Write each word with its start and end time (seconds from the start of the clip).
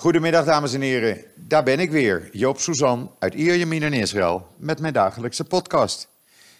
Goedemiddag 0.00 0.44
dames 0.44 0.74
en 0.74 0.80
heren, 0.80 1.24
daar 1.34 1.62
ben 1.62 1.80
ik 1.80 1.90
weer, 1.90 2.28
Joop 2.32 2.58
Suzan 2.58 3.14
uit 3.18 3.34
Ierjemien 3.34 3.82
in 3.82 3.92
Israël 3.92 4.46
met 4.56 4.80
mijn 4.80 4.92
dagelijkse 4.92 5.44
podcast. 5.44 6.08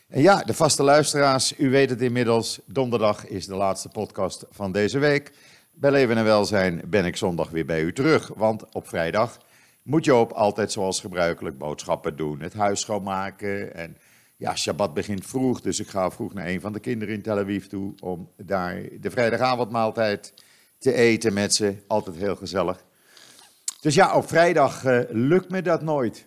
En 0.08 0.22
ja, 0.22 0.42
de 0.42 0.54
vaste 0.54 0.82
luisteraars, 0.82 1.58
u 1.58 1.70
weet 1.70 1.90
het 1.90 2.00
inmiddels, 2.00 2.60
donderdag 2.66 3.26
is 3.26 3.46
de 3.46 3.54
laatste 3.54 3.88
podcast 3.88 4.44
van 4.50 4.72
deze 4.72 4.98
week. 4.98 5.32
Bij 5.72 5.90
Leven 5.90 6.16
en 6.16 6.24
Welzijn 6.24 6.82
ben 6.86 7.04
ik 7.04 7.16
zondag 7.16 7.50
weer 7.50 7.66
bij 7.66 7.82
u 7.82 7.92
terug, 7.92 8.30
want 8.36 8.64
op 8.72 8.88
vrijdag 8.88 9.38
moet 9.82 10.04
Joop 10.04 10.32
altijd 10.32 10.72
zoals 10.72 11.00
gebruikelijk 11.00 11.58
boodschappen 11.58 12.16
doen, 12.16 12.40
het 12.40 12.54
huis 12.54 12.80
schoonmaken 12.80 13.74
en 13.74 13.96
ja, 14.36 14.56
Shabbat 14.56 14.94
begint 14.94 15.26
vroeg, 15.26 15.60
dus 15.60 15.80
ik 15.80 15.88
ga 15.88 16.10
vroeg 16.10 16.34
naar 16.34 16.46
een 16.46 16.60
van 16.60 16.72
de 16.72 16.80
kinderen 16.80 17.14
in 17.14 17.22
Tel 17.22 17.38
Aviv 17.38 17.66
toe 17.66 17.94
om 18.00 18.30
daar 18.36 18.82
de 19.00 19.10
vrijdagavondmaaltijd 19.10 20.34
te 20.78 20.92
eten 20.92 21.32
met 21.32 21.54
ze, 21.54 21.76
altijd 21.86 22.16
heel 22.16 22.36
gezellig. 22.36 22.88
Dus 23.80 23.94
ja, 23.94 24.16
op 24.16 24.28
vrijdag 24.28 24.84
uh, 24.84 25.00
lukt 25.08 25.50
me 25.50 25.62
dat 25.62 25.82
nooit. 25.82 26.26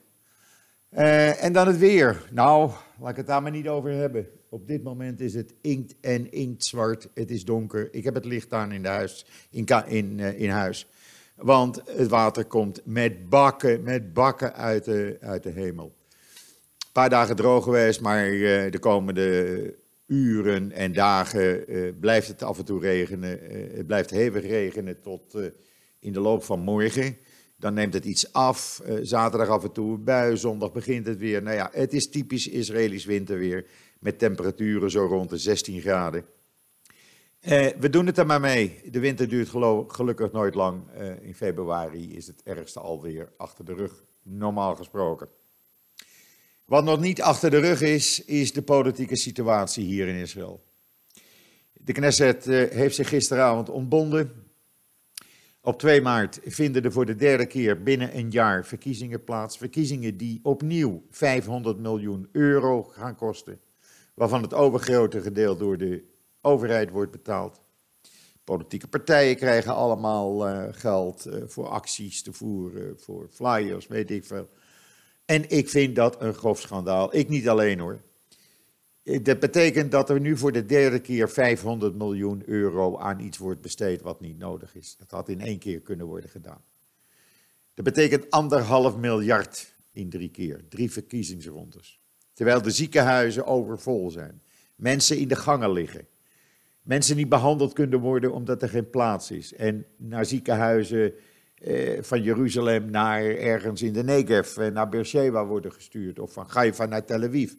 Uh, 0.91 1.43
en 1.43 1.53
dan 1.53 1.67
het 1.67 1.77
weer. 1.77 2.29
Nou, 2.31 2.71
laat 2.99 3.09
ik 3.09 3.15
het 3.15 3.27
daar 3.27 3.41
maar 3.41 3.51
niet 3.51 3.67
over 3.67 3.91
hebben. 3.91 4.27
Op 4.49 4.67
dit 4.67 4.83
moment 4.83 5.19
is 5.19 5.33
het 5.33 5.53
inkt 5.61 5.95
en 6.01 6.31
inktzwart. 6.31 7.09
Het 7.13 7.31
is 7.31 7.45
donker. 7.45 7.93
Ik 7.93 8.03
heb 8.03 8.13
het 8.13 8.25
licht 8.25 8.53
aan 8.53 8.71
in, 8.71 8.81
de 8.81 8.87
huis, 8.87 9.25
in, 9.49 9.65
in, 9.87 10.17
uh, 10.17 10.39
in 10.39 10.49
huis. 10.49 10.87
Want 11.35 11.81
het 11.85 12.07
water 12.07 12.45
komt 12.45 12.81
met 12.85 13.29
bakken, 13.29 13.83
met 13.83 14.13
bakken 14.13 14.53
uit 14.53 14.85
de, 14.85 15.17
uit 15.19 15.43
de 15.43 15.51
hemel. 15.51 15.95
Een 16.15 16.91
paar 16.91 17.09
dagen 17.09 17.35
droog 17.35 17.63
geweest, 17.63 18.01
maar 18.01 18.29
de 18.69 18.77
komende 18.79 19.75
uren 20.07 20.71
en 20.71 20.93
dagen 20.93 21.65
blijft 21.99 22.27
het 22.27 22.43
af 22.43 22.57
en 22.57 22.65
toe 22.65 22.79
regenen. 22.79 23.39
het 23.75 23.87
blijft 23.87 24.09
hevig 24.09 24.43
regenen 24.43 25.01
tot 25.01 25.37
in 25.99 26.13
de 26.13 26.19
loop 26.19 26.43
van 26.43 26.59
morgen. 26.59 27.17
Dan 27.63 27.73
neemt 27.73 27.93
het 27.93 28.05
iets 28.05 28.33
af. 28.33 28.81
Uh, 28.85 28.99
zaterdag 29.01 29.47
af 29.47 29.63
en 29.63 29.71
toe 29.71 29.93
een 29.93 30.03
bui. 30.03 30.37
Zondag 30.37 30.71
begint 30.71 31.05
het 31.05 31.17
weer. 31.17 31.43
Nou 31.43 31.55
ja, 31.55 31.69
het 31.73 31.93
is 31.93 32.09
typisch 32.09 32.47
Israëlisch 32.47 33.05
winterweer. 33.05 33.65
Met 33.99 34.19
temperaturen 34.19 34.91
zo 34.91 35.05
rond 35.05 35.29
de 35.29 35.37
16 35.37 35.81
graden. 35.81 36.25
Uh, 37.41 37.67
we 37.79 37.89
doen 37.89 38.05
het 38.05 38.17
er 38.17 38.25
maar 38.25 38.39
mee. 38.39 38.81
De 38.91 38.99
winter 38.99 39.27
duurt 39.27 39.49
gelukkig 39.87 40.31
nooit 40.31 40.55
lang. 40.55 40.83
Uh, 40.97 41.21
in 41.21 41.35
februari 41.35 42.15
is 42.15 42.27
het 42.27 42.41
ergste 42.43 42.79
alweer 42.79 43.31
achter 43.37 43.65
de 43.65 43.73
rug, 43.73 44.03
normaal 44.23 44.75
gesproken. 44.75 45.27
Wat 46.65 46.83
nog 46.83 46.99
niet 46.99 47.21
achter 47.21 47.49
de 47.49 47.59
rug 47.59 47.81
is, 47.81 48.25
is 48.25 48.53
de 48.53 48.61
politieke 48.61 49.15
situatie 49.15 49.85
hier 49.85 50.07
in 50.07 50.15
Israël. 50.15 50.63
De 51.73 51.93
Knesset 51.93 52.45
heeft 52.45 52.95
zich 52.95 53.09
gisteravond 53.09 53.69
ontbonden. 53.69 54.42
Op 55.65 55.79
2 55.79 56.01
maart 56.01 56.39
vinden 56.43 56.83
er 56.83 56.91
voor 56.91 57.05
de 57.05 57.15
derde 57.15 57.45
keer 57.45 57.83
binnen 57.83 58.17
een 58.17 58.29
jaar 58.29 58.65
verkiezingen 58.65 59.23
plaats. 59.23 59.57
Verkiezingen 59.57 60.17
die 60.17 60.39
opnieuw 60.43 61.03
500 61.09 61.79
miljoen 61.79 62.29
euro 62.31 62.83
gaan 62.83 63.15
kosten. 63.15 63.59
Waarvan 64.13 64.41
het 64.41 64.53
overgrote 64.53 65.21
gedeelte 65.21 65.63
door 65.63 65.77
de 65.77 66.03
overheid 66.41 66.89
wordt 66.89 67.11
betaald. 67.11 67.61
Politieke 68.43 68.87
partijen 68.87 69.35
krijgen 69.35 69.75
allemaal 69.75 70.49
uh, 70.49 70.63
geld 70.71 71.27
uh, 71.27 71.33
voor 71.45 71.67
acties 71.67 72.23
te 72.23 72.33
voeren, 72.33 72.99
voor 72.99 73.27
flyers, 73.31 73.87
weet 73.87 74.11
ik 74.11 74.25
veel. 74.25 74.49
En 75.25 75.49
ik 75.49 75.69
vind 75.69 75.95
dat 75.95 76.21
een 76.21 76.33
grof 76.33 76.59
schandaal. 76.59 77.15
Ik 77.15 77.29
niet 77.29 77.49
alleen 77.49 77.79
hoor. 77.79 78.01
Dat 79.03 79.39
betekent 79.39 79.91
dat 79.91 80.09
er 80.09 80.19
nu 80.19 80.37
voor 80.37 80.51
de 80.51 80.65
derde 80.65 80.99
keer 80.99 81.29
500 81.29 81.95
miljoen 81.95 82.43
euro 82.45 82.97
aan 82.97 83.19
iets 83.19 83.37
wordt 83.37 83.61
besteed 83.61 84.01
wat 84.01 84.21
niet 84.21 84.37
nodig 84.37 84.75
is. 84.75 84.95
Dat 84.97 85.11
had 85.11 85.29
in 85.29 85.41
één 85.41 85.59
keer 85.59 85.79
kunnen 85.79 86.05
worden 86.05 86.29
gedaan. 86.29 86.61
Dat 87.73 87.85
betekent 87.85 88.29
anderhalf 88.29 88.97
miljard 88.97 89.75
in 89.91 90.09
drie 90.09 90.29
keer, 90.29 90.61
drie 90.69 90.91
verkiezingsrondes. 90.91 91.99
Terwijl 92.33 92.61
de 92.61 92.71
ziekenhuizen 92.71 93.45
overvol 93.45 94.11
zijn, 94.11 94.41
mensen 94.75 95.17
in 95.17 95.27
de 95.27 95.35
gangen 95.35 95.71
liggen, 95.71 96.07
mensen 96.81 97.15
niet 97.15 97.29
behandeld 97.29 97.73
kunnen 97.73 97.99
worden 97.99 98.33
omdat 98.33 98.61
er 98.61 98.69
geen 98.69 98.89
plaats 98.89 99.31
is. 99.31 99.53
En 99.53 99.85
naar 99.97 100.25
ziekenhuizen 100.25 101.13
eh, 101.55 102.01
van 102.01 102.21
Jeruzalem 102.21 102.89
naar 102.89 103.23
ergens 103.23 103.81
in 103.81 103.93
de 103.93 104.03
Negev, 104.03 104.57
eh, 104.57 104.71
naar 104.71 104.89
Beersheba 104.89 105.45
worden 105.45 105.71
gestuurd, 105.71 106.19
of 106.19 106.33
van 106.33 106.45
Haifa 106.47 106.85
naar 106.85 107.05
Tel 107.05 107.23
Aviv 107.23 107.53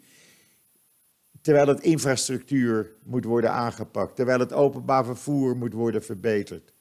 terwijl 1.45 1.67
het 1.67 1.81
infrastructuur 1.81 2.91
moet 3.03 3.25
worden 3.25 3.51
aangepakt, 3.51 4.17
terwijl 4.17 4.39
het 4.39 4.53
openbaar 4.53 5.05
vervoer 5.05 5.57
moet 5.57 5.73
worden 5.73 6.03
verbeterd. 6.03 6.73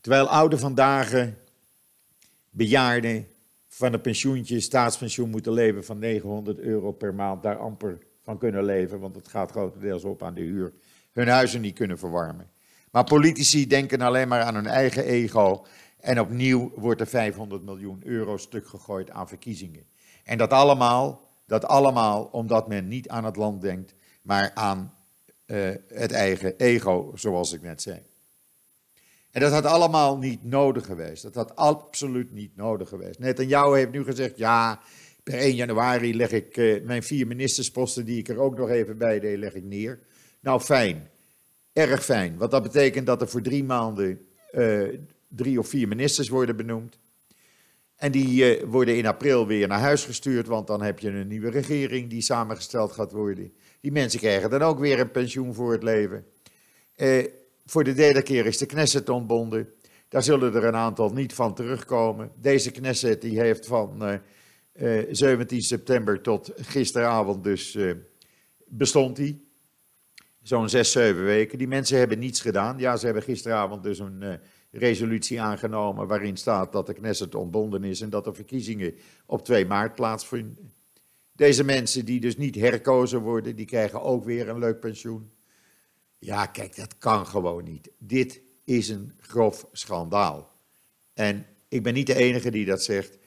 Terwijl 0.00 0.28
oude 0.28 0.58
vandaag 0.58 1.28
bejaarden 2.50 3.26
van 3.68 3.92
een 3.92 4.00
pensioentje, 4.00 4.60
staatspensioen 4.60 5.30
moeten 5.30 5.52
leven 5.52 5.84
van 5.84 5.98
900 5.98 6.58
euro 6.58 6.92
per 6.92 7.14
maand, 7.14 7.42
daar 7.42 7.58
amper 7.58 7.98
van 8.22 8.38
kunnen 8.38 8.64
leven, 8.64 9.00
want 9.00 9.14
het 9.14 9.28
gaat 9.28 9.50
grotendeels 9.50 10.04
op 10.04 10.22
aan 10.22 10.34
de 10.34 10.40
huur, 10.40 10.72
hun 11.12 11.28
huizen 11.28 11.60
niet 11.60 11.74
kunnen 11.74 11.98
verwarmen. 11.98 12.50
Maar 12.90 13.04
politici 13.04 13.66
denken 13.66 14.00
alleen 14.00 14.28
maar 14.28 14.42
aan 14.42 14.54
hun 14.54 14.66
eigen 14.66 15.04
ego 15.04 15.66
en 16.00 16.20
opnieuw 16.20 16.72
wordt 16.76 17.00
er 17.00 17.06
500 17.06 17.62
miljoen 17.62 18.00
euro 18.04 18.36
stuk 18.36 18.68
gegooid 18.68 19.10
aan 19.10 19.28
verkiezingen. 19.28 19.86
En 20.24 20.38
dat 20.38 20.50
allemaal 20.50 21.25
dat 21.46 21.64
allemaal 21.64 22.24
omdat 22.24 22.68
men 22.68 22.88
niet 22.88 23.08
aan 23.08 23.24
het 23.24 23.36
land 23.36 23.62
denkt, 23.62 23.94
maar 24.22 24.50
aan 24.54 24.94
uh, 25.46 25.70
het 25.88 26.12
eigen 26.12 26.56
ego, 26.56 27.12
zoals 27.14 27.52
ik 27.52 27.62
net 27.62 27.82
zei. 27.82 28.02
En 29.30 29.40
dat 29.40 29.52
had 29.52 29.64
allemaal 29.64 30.18
niet 30.18 30.44
nodig 30.44 30.86
geweest. 30.86 31.22
Dat 31.22 31.34
had 31.34 31.56
absoluut 31.56 32.32
niet 32.32 32.56
nodig 32.56 32.88
geweest. 32.88 33.18
Net 33.18 33.38
en 33.38 33.48
jou 33.48 33.78
heeft 33.78 33.90
nu 33.90 34.04
gezegd, 34.04 34.36
ja, 34.36 34.80
per 35.22 35.38
1 35.38 35.54
januari 35.54 36.16
leg 36.16 36.30
ik 36.30 36.56
uh, 36.56 36.84
mijn 36.84 37.02
vier 37.02 37.26
ministersposten, 37.26 38.04
die 38.04 38.18
ik 38.18 38.28
er 38.28 38.38
ook 38.38 38.56
nog 38.56 38.68
even 38.68 38.98
bij 38.98 39.20
deed, 39.20 39.38
leg 39.38 39.54
ik 39.54 39.64
neer. 39.64 40.00
Nou, 40.40 40.60
fijn. 40.60 41.10
Erg 41.72 42.04
fijn. 42.04 42.36
Want 42.36 42.50
dat 42.50 42.62
betekent 42.62 43.06
dat 43.06 43.20
er 43.20 43.28
voor 43.28 43.42
drie 43.42 43.64
maanden 43.64 44.26
uh, 44.52 44.98
drie 45.28 45.58
of 45.58 45.68
vier 45.68 45.88
ministers 45.88 46.28
worden 46.28 46.56
benoemd. 46.56 46.98
En 47.96 48.12
die 48.12 48.58
uh, 48.58 48.62
worden 48.64 48.96
in 48.96 49.06
april 49.06 49.46
weer 49.46 49.68
naar 49.68 49.80
huis 49.80 50.04
gestuurd, 50.04 50.46
want 50.46 50.66
dan 50.66 50.82
heb 50.82 50.98
je 50.98 51.08
een 51.08 51.28
nieuwe 51.28 51.50
regering 51.50 52.10
die 52.10 52.22
samengesteld 52.22 52.92
gaat 52.92 53.12
worden. 53.12 53.52
Die 53.80 53.92
mensen 53.92 54.20
krijgen 54.20 54.50
dan 54.50 54.62
ook 54.62 54.78
weer 54.78 55.00
een 55.00 55.10
pensioen 55.10 55.54
voor 55.54 55.72
het 55.72 55.82
leven. 55.82 56.26
Uh, 56.96 57.24
voor 57.66 57.84
de 57.84 57.94
derde 57.94 58.22
keer 58.22 58.46
is 58.46 58.58
de 58.58 58.66
Knesset 58.66 59.08
ontbonden. 59.08 59.68
Daar 60.08 60.22
zullen 60.22 60.54
er 60.54 60.64
een 60.64 60.74
aantal 60.74 61.10
niet 61.10 61.34
van 61.34 61.54
terugkomen. 61.54 62.32
Deze 62.40 62.70
Knesset 62.70 63.20
die 63.20 63.40
heeft 63.40 63.66
van 63.66 64.18
uh, 64.72 65.02
17 65.10 65.62
september 65.62 66.20
tot 66.20 66.52
gisteravond 66.56 67.44
dus 67.44 67.78
bestond 68.66 69.16
die. 69.16 69.44
Zo'n 70.42 70.68
zes, 70.68 70.92
zeven 70.92 71.24
weken. 71.24 71.58
Die 71.58 71.68
mensen 71.68 71.98
hebben 71.98 72.18
niets 72.18 72.40
gedaan. 72.40 72.78
Ja, 72.78 72.96
ze 72.96 73.04
hebben 73.04 73.22
gisteravond 73.22 73.82
dus 73.82 73.98
een 73.98 74.40
resolutie 74.70 75.40
aangenomen 75.40 76.06
waarin 76.06 76.36
staat 76.36 76.72
dat 76.72 76.86
de 76.86 76.94
Knesset 76.94 77.34
ontbonden 77.34 77.84
is 77.84 78.00
en 78.00 78.10
dat 78.10 78.26
er 78.26 78.34
verkiezingen 78.34 78.94
op 79.26 79.44
2 79.44 79.66
maart 79.66 79.94
plaatsvinden. 79.94 80.72
Deze 81.32 81.64
mensen 81.64 82.04
die 82.04 82.20
dus 82.20 82.36
niet 82.36 82.54
herkozen 82.54 83.20
worden, 83.20 83.56
die 83.56 83.66
krijgen 83.66 84.02
ook 84.02 84.24
weer 84.24 84.48
een 84.48 84.58
leuk 84.58 84.80
pensioen. 84.80 85.30
Ja, 86.18 86.46
kijk, 86.46 86.76
dat 86.76 86.98
kan 86.98 87.26
gewoon 87.26 87.64
niet. 87.64 87.90
Dit 87.98 88.40
is 88.64 88.88
een 88.88 89.12
grof 89.20 89.66
schandaal. 89.72 90.52
En 91.14 91.46
ik 91.68 91.82
ben 91.82 91.94
niet 91.94 92.06
de 92.06 92.14
enige 92.14 92.50
die 92.50 92.64
dat 92.64 92.82
zegt. 92.82 93.18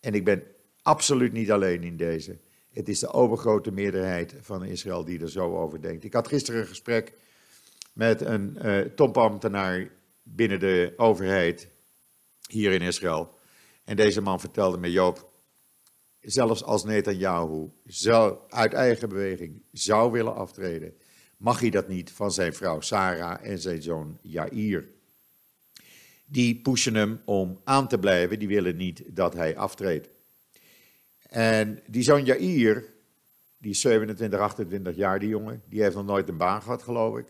En 0.00 0.14
ik 0.14 0.24
ben 0.24 0.42
absoluut 0.82 1.32
niet 1.32 1.50
alleen 1.50 1.82
in 1.82 1.96
deze. 1.96 2.38
Het 2.72 2.88
is 2.88 2.98
de 2.98 3.12
overgrote 3.12 3.70
meerderheid 3.70 4.34
van 4.40 4.64
Israël 4.64 5.04
die 5.04 5.20
er 5.20 5.30
zo 5.30 5.56
over 5.56 5.82
denkt. 5.82 6.04
Ik 6.04 6.12
had 6.12 6.28
gisteren 6.28 6.60
een 6.60 6.66
gesprek 6.66 7.12
met 7.92 8.20
een 8.20 8.58
uh, 8.62 8.80
topambtenaar 8.80 9.88
binnen 10.34 10.60
de 10.60 10.92
overheid 10.96 11.68
hier 12.48 12.72
in 12.72 12.82
Israël. 12.82 13.38
En 13.84 13.96
deze 13.96 14.20
man 14.20 14.40
vertelde 14.40 14.78
me, 14.78 14.90
Joop, 14.90 15.30
zelfs 16.20 16.62
als 16.62 16.84
Netanyahu 16.84 17.70
zou, 17.84 18.38
uit 18.48 18.72
eigen 18.72 19.08
beweging 19.08 19.62
zou 19.72 20.12
willen 20.12 20.34
aftreden, 20.34 20.94
mag 21.36 21.60
hij 21.60 21.70
dat 21.70 21.88
niet 21.88 22.12
van 22.12 22.32
zijn 22.32 22.54
vrouw 22.54 22.80
Sarah 22.80 23.46
en 23.46 23.58
zijn 23.58 23.82
zoon 23.82 24.18
Jair. 24.22 24.88
Die 26.26 26.60
pushen 26.60 26.94
hem 26.94 27.20
om 27.24 27.60
aan 27.64 27.88
te 27.88 27.98
blijven, 27.98 28.38
die 28.38 28.48
willen 28.48 28.76
niet 28.76 29.02
dat 29.06 29.34
hij 29.34 29.56
aftreedt. 29.56 30.08
En 31.22 31.82
die 31.86 32.02
zoon 32.02 32.24
Jair, 32.24 32.84
die 33.58 33.70
is 33.70 33.80
27, 33.80 34.40
28 34.40 34.96
jaar, 34.96 35.18
die 35.18 35.28
jongen, 35.28 35.62
die 35.68 35.82
heeft 35.82 35.94
nog 35.94 36.04
nooit 36.04 36.28
een 36.28 36.36
baan 36.36 36.62
gehad, 36.62 36.82
geloof 36.82 37.18
ik. 37.18 37.26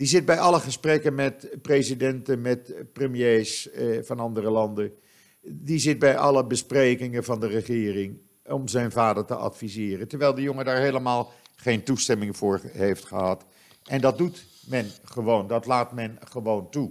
Die 0.00 0.08
zit 0.08 0.24
bij 0.24 0.38
alle 0.38 0.60
gesprekken 0.60 1.14
met 1.14 1.56
presidenten, 1.62 2.40
met 2.40 2.92
premiers 2.92 3.70
eh, 3.70 4.02
van 4.02 4.20
andere 4.20 4.50
landen. 4.50 4.92
Die 5.42 5.78
zit 5.78 5.98
bij 5.98 6.16
alle 6.16 6.46
besprekingen 6.46 7.24
van 7.24 7.40
de 7.40 7.46
regering 7.46 8.18
om 8.46 8.68
zijn 8.68 8.92
vader 8.92 9.24
te 9.24 9.34
adviseren. 9.34 10.08
Terwijl 10.08 10.34
de 10.34 10.42
jongen 10.42 10.64
daar 10.64 10.80
helemaal 10.80 11.32
geen 11.56 11.82
toestemming 11.82 12.36
voor 12.36 12.60
heeft 12.64 13.04
gehad. 13.04 13.44
En 13.84 14.00
dat 14.00 14.18
doet 14.18 14.44
men 14.66 14.90
gewoon, 15.04 15.46
dat 15.46 15.66
laat 15.66 15.92
men 15.92 16.18
gewoon 16.24 16.70
toe. 16.70 16.90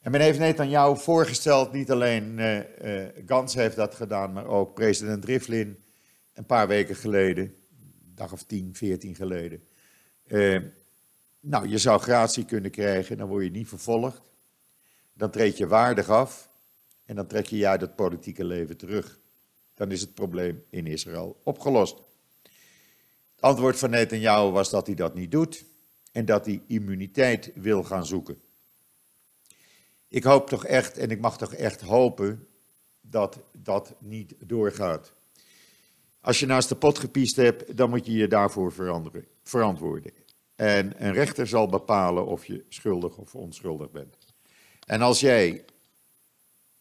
En 0.00 0.10
men 0.10 0.20
heeft 0.20 0.38
Netanyahu 0.38 0.96
voorgesteld, 0.96 1.72
niet 1.72 1.90
alleen 1.90 2.38
uh, 2.38 2.56
uh, 2.56 3.06
Gans 3.26 3.54
heeft 3.54 3.76
dat 3.76 3.94
gedaan, 3.94 4.32
maar 4.32 4.46
ook 4.46 4.74
president 4.74 5.24
Rivlin 5.24 5.78
een 6.34 6.46
paar 6.46 6.68
weken 6.68 6.96
geleden, 6.96 7.54
dag 8.14 8.32
of 8.32 8.42
tien, 8.42 8.74
veertien 8.74 9.14
geleden. 9.14 9.62
Nou, 11.46 11.68
je 11.68 11.78
zou 11.78 12.00
gratie 12.00 12.44
kunnen 12.44 12.70
krijgen, 12.70 13.16
dan 13.16 13.28
word 13.28 13.44
je 13.44 13.50
niet 13.50 13.68
vervolgd. 13.68 14.20
Dan 15.12 15.30
treed 15.30 15.56
je 15.56 15.66
waardig 15.66 16.08
af 16.08 16.50
en 17.04 17.16
dan 17.16 17.26
trek 17.26 17.46
je 17.46 17.66
uit 17.66 17.80
het 17.80 17.96
politieke 17.96 18.44
leven 18.44 18.76
terug. 18.76 19.18
Dan 19.74 19.90
is 19.90 20.00
het 20.00 20.14
probleem 20.14 20.64
in 20.70 20.86
Israël 20.86 21.40
opgelost. 21.42 21.96
Het 23.34 23.44
antwoord 23.44 23.78
van 23.78 23.90
Netanyahu 23.90 24.50
was 24.50 24.70
dat 24.70 24.86
hij 24.86 24.94
dat 24.94 25.14
niet 25.14 25.30
doet 25.30 25.64
en 26.12 26.24
dat 26.24 26.46
hij 26.46 26.62
immuniteit 26.66 27.50
wil 27.54 27.84
gaan 27.84 28.06
zoeken. 28.06 28.40
Ik 30.08 30.24
hoop 30.24 30.48
toch 30.48 30.64
echt, 30.64 30.98
en 30.98 31.10
ik 31.10 31.20
mag 31.20 31.38
toch 31.38 31.54
echt 31.54 31.80
hopen, 31.80 32.46
dat 33.00 33.38
dat 33.52 33.94
niet 33.98 34.34
doorgaat. 34.38 35.12
Als 36.20 36.40
je 36.40 36.46
naast 36.46 36.68
de 36.68 36.76
pot 36.76 36.98
gepiest 36.98 37.36
hebt, 37.36 37.76
dan 37.76 37.90
moet 37.90 38.06
je 38.06 38.12
je 38.12 38.28
daarvoor 38.28 38.72
verantwoorden. 39.42 40.14
En 40.56 41.04
een 41.04 41.12
rechter 41.12 41.46
zal 41.46 41.68
bepalen 41.68 42.26
of 42.26 42.46
je 42.46 42.64
schuldig 42.68 43.16
of 43.16 43.34
onschuldig 43.34 43.90
bent. 43.90 44.16
En 44.86 45.02
als 45.02 45.20
jij 45.20 45.64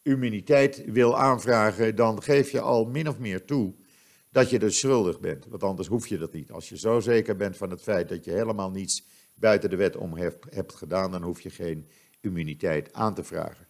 immuniteit 0.01 0.83
wil 0.86 1.18
aanvragen, 1.18 1.95
dan 1.95 2.24
geef 2.24 2.51
je 2.51 2.62
al 2.62 2.86
min 2.86 3.10
of 3.10 3.19
meer 3.19 3.45
toe 3.45 3.74
dat 4.30 4.50
je 4.50 4.60
dus 4.60 4.80
schuldig 4.80 5.19
bent. 5.19 5.45
Want 5.45 5.63
anders 5.63 5.88
hoef 5.88 6.07
je 6.07 6.18
dat 6.18 6.33
niet. 6.33 6.51
Als 6.51 6.69
je 6.69 6.77
zo 6.77 7.00
zeker 7.00 7.36
bent 7.36 7.57
van 7.57 7.69
het 7.69 7.81
feit 7.81 8.10
dat 8.10 8.25
je 8.25 8.31
helemaal 8.31 8.72
niets 8.72 9.06
buiten 9.33 9.69
de 9.69 9.75
wet 9.75 9.95
om 9.95 10.18
hebt, 10.50 10.75
gedaan, 10.75 11.12
dan 11.12 11.24
hoef 11.24 11.42
je 11.42 11.50
geen 11.50 11.89
immuniteit 12.19 12.94
aan 12.94 13.13
te 13.13 13.24
vragen. 13.24 13.68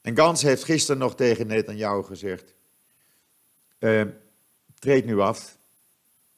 En 0.00 0.16
Gans 0.16 0.42
heeft 0.42 0.64
gisteren 0.64 1.00
nog 1.00 1.14
tegen 1.14 1.46
Netanyahu 1.46 2.02
gezegd: 2.02 2.54
uh, 3.78 4.04
treed 4.78 5.04
nu 5.04 5.20
af, 5.20 5.58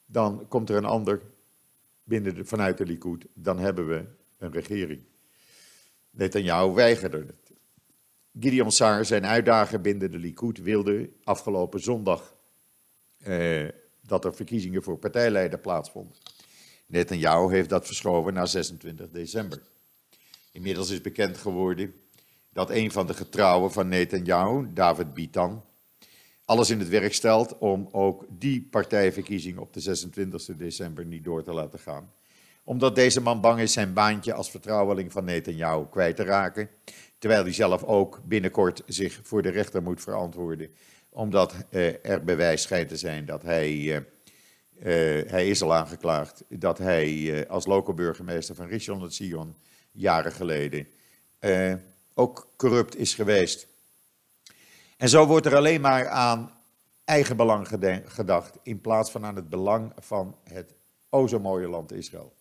dan 0.07 0.49
komt 0.49 0.71
er 0.71 0.77
een 0.77 0.85
ander 0.85 1.21
binnen 2.05 2.35
de, 2.35 2.45
vanuit 2.45 2.79
de 2.79 2.87
Likud, 2.87 3.27
dan 3.35 3.59
hebben 3.59 3.89
we 3.89 4.05
een 4.39 4.53
regering. 4.53 5.03
Netanyahu 6.11 6.73
weigerde 6.73 7.17
het. 7.17 7.53
Gideon 8.41 8.73
Saar, 8.73 9.05
zijn 9.05 9.27
uitdager 9.27 9.81
binnen 9.81 10.11
de 10.11 10.19
Likud, 10.19 10.59
wilde 10.59 11.11
afgelopen 11.25 11.81
zondag 11.81 12.35
eh, 13.19 13.69
dat 14.07 14.25
er 14.25 14.35
verkiezingen 14.35 14.83
voor 14.83 14.99
partijleider 14.99 15.59
plaatsvonden. 15.59 16.17
Netanyahu 16.87 17.55
heeft 17.55 17.69
dat 17.69 17.87
verschoven 17.87 18.35
naar 18.35 18.49
26 18.49 19.11
december. 19.11 19.63
Inmiddels 20.53 20.91
is 20.91 21.01
bekend 21.01 21.37
geworden 21.37 21.95
dat 22.53 22.71
een 22.71 22.91
van 22.91 23.07
de 23.07 23.15
getrouwen 23.15 23.73
van 23.73 23.89
Netanyahu, 23.89 24.73
David 24.73 25.15
Bitan, 25.15 25.65
alles 26.45 26.71
in 26.71 26.79
het 26.79 26.89
werk 26.89 27.15
stelt 27.15 27.59
om 27.59 27.89
ook 27.93 28.25
die 28.29 28.69
partijverkiezing 28.71 29.59
op 29.59 29.73
de 29.73 29.81
26 29.81 30.57
december 30.57 31.05
niet 31.05 31.25
door 31.25 31.43
te 31.43 31.53
laten 31.53 31.79
gaan. 31.79 32.13
Omdat 32.65 32.95
deze 32.95 33.21
man 33.21 33.41
bang 33.41 33.61
is 33.61 33.73
zijn 33.73 33.93
baantje 33.93 34.35
als 34.35 34.51
vertrouweling 34.51 35.13
van 35.13 35.25
Netanyahu 35.25 35.87
kwijt 35.91 36.17
te 36.17 36.23
raken, 36.23 36.69
terwijl 37.19 37.43
hij 37.43 37.53
zelf 37.53 37.83
ook 37.83 38.21
binnenkort 38.25 38.83
zich 38.87 39.21
voor 39.23 39.43
de 39.43 39.49
rechter 39.49 39.83
moet 39.83 40.03
verantwoorden, 40.03 40.71
omdat 41.09 41.55
eh, 41.71 42.07
er 42.07 42.25
bewijs 42.25 42.63
schijnt 42.63 42.89
te 42.89 42.97
zijn 42.97 43.25
dat 43.25 43.43
hij, 43.43 43.71
eh, 43.73 43.97
eh, 43.97 45.31
hij 45.31 45.49
is 45.49 45.63
al 45.63 45.75
aangeklaagd, 45.75 46.45
dat 46.49 46.79
hij 46.79 47.33
eh, 47.43 47.51
als 47.51 47.67
lokale 47.67 47.95
burgemeester 47.95 48.55
van 48.55 48.67
Rishon 48.67 49.03
LeZion 49.03 49.57
jaren 49.93 50.33
geleden 50.33 50.87
ook 52.15 52.49
corrupt 52.57 52.97
is 52.97 53.15
geweest. 53.15 53.67
En 55.05 55.11
zo 55.11 55.27
wordt 55.27 55.47
er 55.47 55.57
alleen 55.57 55.81
maar 55.81 56.09
aan 56.09 56.51
eigen 57.05 57.37
belang 57.37 57.69
gedacht, 58.05 58.59
in 58.63 58.81
plaats 58.81 59.11
van 59.11 59.25
aan 59.25 59.37
het 59.37 59.49
belang 59.49 59.93
van 59.99 60.37
het 60.45 60.75
o 61.09 61.27
zo 61.27 61.41
mooie 61.41 61.69
land 61.69 61.93
Israël. 61.93 62.33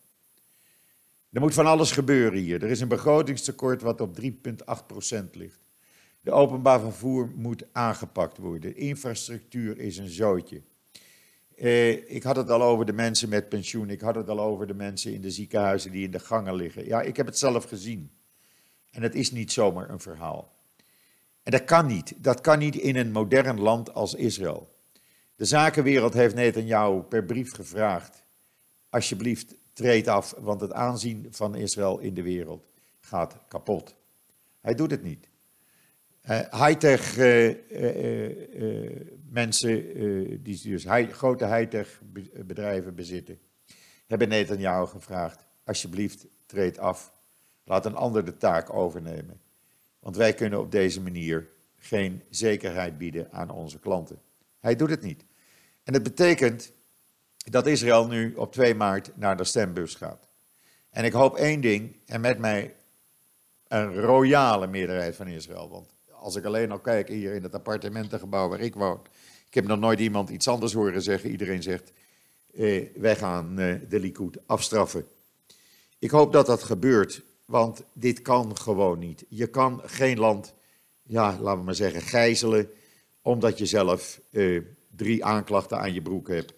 Er 1.32 1.42
moet 1.42 1.54
van 1.54 1.66
alles 1.66 1.92
gebeuren 1.92 2.40
hier. 2.40 2.64
Er 2.64 2.70
is 2.70 2.82
een 2.82 2.88
begrotingstekort 2.88 3.82
wat 3.82 4.02
op 4.02 4.22
3,8% 4.22 4.30
ligt. 5.32 5.60
De 6.22 6.32
openbaar 6.32 6.80
vervoer 6.80 7.32
moet 7.36 7.66
aangepakt 7.72 8.38
worden. 8.38 8.76
Infrastructuur 8.76 9.80
is 9.80 9.98
een 9.98 10.10
zootje. 10.10 10.62
Eh, 11.56 12.12
ik 12.12 12.24
had 12.24 12.36
het 12.36 12.50
al 12.50 12.62
over 12.62 12.86
de 12.86 12.94
mensen 12.94 13.30
met 13.30 13.50
pensioen. 13.50 13.90
Ik 13.90 14.02
had 14.02 14.16
het 14.16 14.30
al 14.30 14.40
over 14.40 14.68
de 14.68 14.74
mensen 14.74 15.14
in 15.14 15.22
de 15.22 15.32
ziekenhuizen 15.32 15.92
die 15.92 16.04
in 16.04 16.12
de 16.12 16.20
gangen 16.20 16.56
liggen. 16.56 16.86
Ja, 16.86 17.02
ik 17.02 17.18
heb 17.18 17.26
het 17.26 17.38
zelf 17.38 17.66
gezien. 17.66 18.12
En 18.92 19.02
het 19.02 19.16
is 19.16 19.32
niet 19.32 19.52
zomaar 19.52 19.90
een 19.90 20.00
verhaal. 20.00 20.62
En 21.44 21.52
dat 21.52 21.64
kan 21.64 21.86
niet. 21.86 22.14
Dat 22.18 22.42
kan 22.42 22.60
niet 22.60 22.76
in 22.76 22.96
een 22.96 23.12
modern 23.12 23.60
land 23.60 23.94
als 23.94 24.14
Israël. 24.14 24.72
De 25.36 25.46
zakenwereld 25.46 26.14
heeft 26.14 26.36
Netanyahu 26.36 27.02
per 27.02 27.24
brief 27.24 27.54
gevraagd: 27.54 28.24
alsjeblieft, 28.90 29.56
treed 29.74 30.08
af, 30.08 30.34
want 30.38 30.62
het 30.62 30.72
aanzien 30.72 31.28
van 31.30 31.56
Israël 31.56 32.00
in 32.00 32.14
de 32.14 32.22
wereld 32.22 32.66
gaat 33.00 33.38
kapot. 33.48 33.96
Hij 34.62 34.76
doet 34.76 34.92
het 34.92 35.04
niet. 35.04 35.28
Uh, 36.30 36.40
high-tech 36.66 37.18
mensen, 39.30 39.84
die 40.44 40.62
dus 40.64 40.86
grote 41.12 41.46
high-tech 41.46 42.02
bedrijven 42.46 42.96
bezitten, 42.96 43.40
hebben 44.08 44.30
Netanyahu 44.30 44.88
gevraagd: 44.88 45.46
alsjeblieft, 45.64 46.26
treed 46.46 46.78
af. 46.78 47.12
Laat 47.64 47.86
een 47.86 47.96
ander 47.96 48.26
de 48.26 48.38
taak 48.38 48.74
overnemen. 48.74 49.42
Want 50.04 50.16
wij 50.16 50.34
kunnen 50.34 50.60
op 50.60 50.72
deze 50.72 51.02
manier 51.02 51.48
geen 51.78 52.24
zekerheid 52.30 52.98
bieden 52.98 53.32
aan 53.32 53.50
onze 53.50 53.80
klanten. 53.80 54.22
Hij 54.60 54.76
doet 54.76 54.90
het 54.90 55.02
niet. 55.02 55.24
En 55.84 55.94
het 55.94 56.04
betekent 56.04 56.72
dat 57.38 57.68
Israël 57.68 58.08
nu 58.08 58.34
op 58.36 58.52
2 58.52 58.76
maart 58.76 59.12
naar 59.16 59.38
de 59.38 59.44
stembus 59.44 59.96
gaat. 59.96 60.28
En 60.90 61.06
ik 61.06 61.12
hoop 61.12 61.36
één 61.36 61.62
ding, 61.62 61.96
en 62.06 62.22
met 62.22 62.40
mij 62.40 62.76
een 63.68 63.94
royale 63.94 64.68
meerderheid 64.68 65.16
van 65.16 65.28
Israël. 65.28 65.70
Want 65.70 65.94
als 66.12 66.36
ik 66.36 66.46
alleen 66.46 66.72
al 66.72 66.80
kijk 66.80 67.08
hier 67.08 67.34
in 67.34 67.44
het 67.44 67.54
appartementengebouw 67.54 68.50
waar 68.50 68.60
ik 68.60 68.76
woon, 68.76 69.02
ik 69.48 69.54
heb 69.54 69.66
nog 69.68 69.80
nooit 69.80 70.00
iemand 70.00 70.30
iets 70.30 70.48
anders 70.48 70.74
horen 70.74 71.02
zeggen. 71.02 71.30
Iedereen 71.30 71.64
zegt, 71.64 71.92
eh, 72.54 72.88
wij 72.96 73.16
gaan 73.16 73.60
eh, 73.60 73.76
de 73.90 74.00
Likud 74.00 74.38
afstraffen. 74.46 75.06
Ik 76.00 76.10
hoop 76.10 76.34
dat 76.34 76.46
dat 76.46 76.64
gebeurt, 76.64 77.24
want 77.46 77.84
dit 77.94 78.22
kan 78.22 78.58
gewoon 78.58 79.00
niet. 79.00 79.26
Je 79.30 79.48
kan 79.48 79.82
geen 79.84 80.20
land, 80.20 80.54
ja, 81.04 81.38
laten 81.40 81.60
we 81.60 81.66
maar 81.66 81.76
zeggen, 81.76 82.02
gijzelen, 82.02 82.70
omdat 83.22 83.58
je 83.58 83.66
zelf 83.66 84.22
eh, 84.32 84.62
drie 84.96 85.26
aanklachten 85.26 85.80
aan 85.80 85.94
je 85.94 86.02
broek 86.02 86.28
hebt 86.28 86.54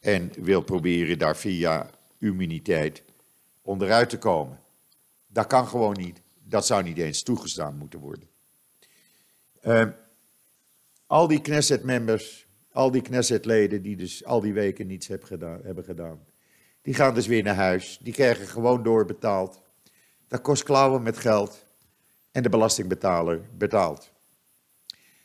en 0.00 0.32
wil 0.38 0.62
proberen 0.62 1.18
daar 1.18 1.36
via 1.36 1.90
immuniteit 2.18 3.02
onderuit 3.62 4.08
te 4.08 4.18
komen. 4.18 4.60
Dat 5.26 5.46
kan 5.46 5.66
gewoon 5.66 5.96
niet. 5.96 6.20
Dat 6.44 6.66
zou 6.66 6.82
niet 6.82 6.98
eens 6.98 7.22
toegestaan 7.22 7.76
moeten 7.76 8.00
worden. 8.00 8.28
Uh, 9.62 9.86
al 11.06 11.28
die 11.28 11.40
Knesset-members, 11.40 12.46
al 12.72 12.90
die 12.90 13.02
Knesset-leden 13.02 13.82
die 13.82 13.96
dus 13.96 14.24
al 14.24 14.40
die 14.40 14.52
weken 14.52 14.86
niets 14.86 15.06
hebben 15.06 15.84
gedaan, 15.84 16.26
die 16.82 16.94
gaan 16.94 17.14
dus 17.14 17.26
weer 17.26 17.42
naar 17.42 17.54
huis. 17.54 17.98
Die 18.02 18.12
krijgen 18.12 18.46
gewoon 18.46 18.82
doorbetaald. 18.82 19.60
Dat 20.28 20.40
kost 20.40 20.62
klauwen 20.62 21.02
met 21.02 21.18
geld 21.18 21.66
en 22.32 22.42
de 22.42 22.48
belastingbetaler 22.48 23.40
betaalt. 23.56 24.10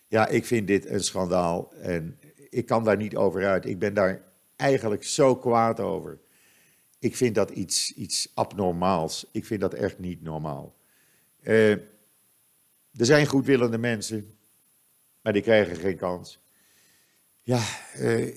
Ja, 0.07 0.27
ik 0.27 0.45
vind 0.45 0.67
dit 0.67 0.86
een 0.86 1.03
schandaal 1.03 1.74
en 1.74 2.19
ik 2.50 2.65
kan 2.65 2.83
daar 2.83 2.98
niet 2.98 3.15
over 3.15 3.48
uit. 3.48 3.65
Ik 3.65 3.79
ben 3.79 3.93
daar 3.93 4.22
eigenlijk 4.55 5.03
zo 5.03 5.36
kwaad 5.36 5.79
over. 5.79 6.19
Ik 7.00 7.15
vind 7.15 7.36
dat 7.36 7.50
iets, 7.50 7.93
iets 7.93 8.31
abnormaals. 8.33 9.25
Ik 9.31 9.45
vind 9.45 9.62
dat 9.62 9.74
echt 9.74 10.00
niet 10.00 10.22
normaal. 10.22 10.75
Uh, 11.41 11.72
er 11.72 13.05
zijn 13.05 13.25
goedwillende 13.25 13.77
mensen, 13.77 14.38
maar 15.22 15.33
die 15.33 15.41
krijgen 15.41 15.75
geen 15.75 15.98
kans. 15.98 16.39
Ja, 17.41 17.62
uh, 17.98 18.36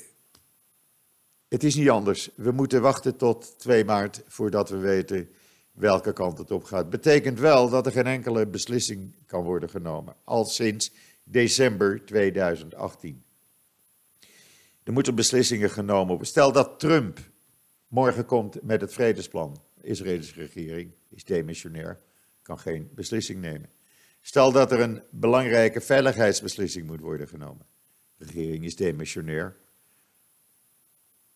het 1.48 1.64
is 1.64 1.74
niet 1.74 1.90
anders. 1.90 2.30
We 2.34 2.50
moeten 2.50 2.82
wachten 2.82 3.16
tot 3.16 3.58
2 3.58 3.84
maart 3.84 4.22
voordat 4.26 4.68
we 4.68 4.76
weten 4.76 5.30
welke 5.76 6.12
kant 6.12 6.38
het 6.38 6.50
op 6.50 6.64
gaat. 6.64 6.90
Betekent 6.90 7.38
wel 7.38 7.68
dat 7.68 7.86
er 7.86 7.92
geen 7.92 8.06
enkele 8.06 8.46
beslissing 8.46 9.14
kan 9.26 9.44
worden 9.44 9.68
genomen, 9.68 10.16
al 10.24 10.44
sinds 10.44 10.92
december 11.24 12.04
2018. 12.04 13.24
Er 14.82 14.92
moeten 14.92 15.14
beslissingen 15.14 15.70
genomen 15.70 16.08
worden. 16.08 16.26
Stel 16.26 16.52
dat 16.52 16.80
Trump 16.80 17.18
morgen 17.88 18.26
komt 18.26 18.62
met 18.62 18.80
het 18.80 18.92
vredesplan. 18.92 19.60
De 19.74 19.88
Israëlische 19.88 20.40
regering 20.40 20.92
is 21.08 21.24
demissionair, 21.24 22.00
kan 22.42 22.58
geen 22.58 22.90
beslissing 22.94 23.40
nemen. 23.40 23.70
Stel 24.20 24.52
dat 24.52 24.72
er 24.72 24.80
een 24.80 25.02
belangrijke 25.10 25.80
veiligheidsbeslissing 25.80 26.86
moet 26.86 27.00
worden 27.00 27.28
genomen. 27.28 27.66
De 28.16 28.24
regering 28.24 28.64
is 28.64 28.76
demissionair. 28.76 29.56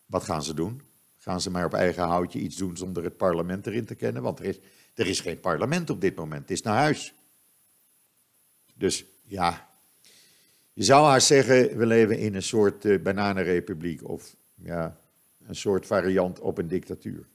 Wat 0.05 0.23
gaan 0.23 0.43
ze 0.43 0.53
doen? 0.53 0.81
Gaan 1.21 1.41
ze 1.41 1.49
maar 1.49 1.65
op 1.65 1.73
eigen 1.73 2.03
houtje 2.03 2.39
iets 2.39 2.55
doen 2.55 2.77
zonder 2.77 3.03
het 3.03 3.17
parlement 3.17 3.67
erin 3.67 3.85
te 3.85 3.95
kennen? 3.95 4.21
Want 4.21 4.39
er 4.39 4.45
is, 4.45 4.59
er 4.93 5.07
is 5.07 5.19
geen 5.19 5.39
parlement 5.39 5.89
op 5.89 6.01
dit 6.01 6.15
moment. 6.15 6.41
Het 6.41 6.51
is 6.51 6.61
naar 6.61 6.77
huis. 6.77 7.13
Dus 8.73 9.05
ja, 9.23 9.69
je 10.73 10.83
zou 10.83 11.05
haast 11.05 11.27
zeggen, 11.27 11.77
we 11.77 11.85
leven 11.85 12.17
in 12.17 12.35
een 12.35 12.43
soort 12.43 12.85
uh, 12.85 13.01
bananenrepubliek 13.01 14.09
of 14.09 14.35
ja, 14.55 14.97
een 15.45 15.55
soort 15.55 15.85
variant 15.85 16.39
op 16.39 16.57
een 16.57 16.67
dictatuur. 16.67 17.25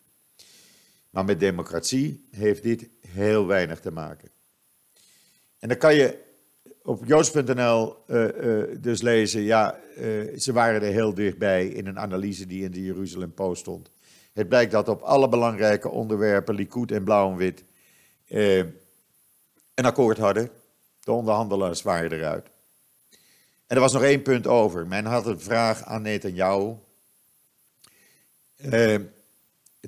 Maar 1.11 1.25
met 1.25 1.41
democratie 1.41 2.27
heeft 2.31 2.63
dit 2.63 2.89
heel 3.09 3.47
weinig 3.47 3.81
te 3.81 3.91
maken. 3.91 4.31
En 5.59 5.69
dan 5.69 5.79
kan 5.79 5.95
je 5.95 6.26
op 6.87 7.05
joods.nl 7.07 7.97
uh, 8.07 8.29
uh, 8.41 8.65
dus 8.81 9.03
lezen, 9.03 9.43
ja, 9.43 9.79
uh, 9.99 10.39
ze 10.39 10.53
waren 10.53 10.83
er 10.83 10.93
heel 10.93 11.15
dichtbij 11.15 11.67
in 11.67 11.87
een 11.87 11.99
analyse 11.99 12.47
die 12.47 12.65
in 12.65 12.71
de 12.71 12.83
Jeruzalem 12.83 13.35
Post 13.35 13.61
stond. 13.61 13.91
Het 14.33 14.49
blijkt 14.49 14.73
dat 14.73 14.89
op 14.89 15.03
alle 15.03 15.29
belangrijke 15.29 15.89
onderwerpen, 15.89 16.55
Likud 16.55 16.91
en 16.91 17.05
Blauw 17.05 17.31
en 17.31 17.37
Wit, 17.37 17.65
een 19.75 19.85
akkoord 19.85 20.19
hadden. 20.19 20.51
De 21.01 21.13
onderhandelaars 21.13 21.83
waren 21.83 22.13
eruit. 22.13 22.47
En 23.67 23.77
er 23.77 23.81
was 23.81 23.93
nog 23.93 24.03
één 24.03 24.23
punt 24.23 24.47
over. 24.47 24.87
Men 24.87 25.05
had 25.05 25.27
een 25.27 25.41
vraag 25.41 25.85
aan 25.85 26.03
Netanyahu. 26.03 26.75
Uh, 28.57 28.99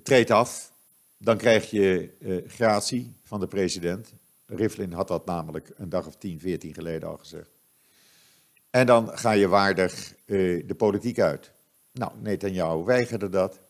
treed 0.03 0.31
af, 0.31 0.73
dan 1.19 1.37
krijg 1.37 1.71
je 1.71 2.11
gratie 2.47 3.13
van 3.25 3.41
de 3.41 3.47
president. 3.47 4.13
Rivlin 4.49 4.93
had 4.93 5.09
dat 5.09 5.27
namelijk 5.27 5.73
een 5.77 5.89
dag 5.89 6.07
of 6.07 6.17
10, 6.17 6.41
14 6.41 6.75
geleden 6.75 7.09
al 7.09 7.17
gezegd. 7.17 7.51
En 8.71 8.87
dan 8.87 9.19
ga 9.19 9.31
je 9.31 9.49
waardig 9.49 10.15
uh, 10.27 10.67
de 10.67 10.75
politiek 10.75 11.19
uit. 11.19 11.53
Nou, 11.93 12.13
Netanyahu 12.21 12.85
weigerde 12.85 13.29
dat. 13.29 13.61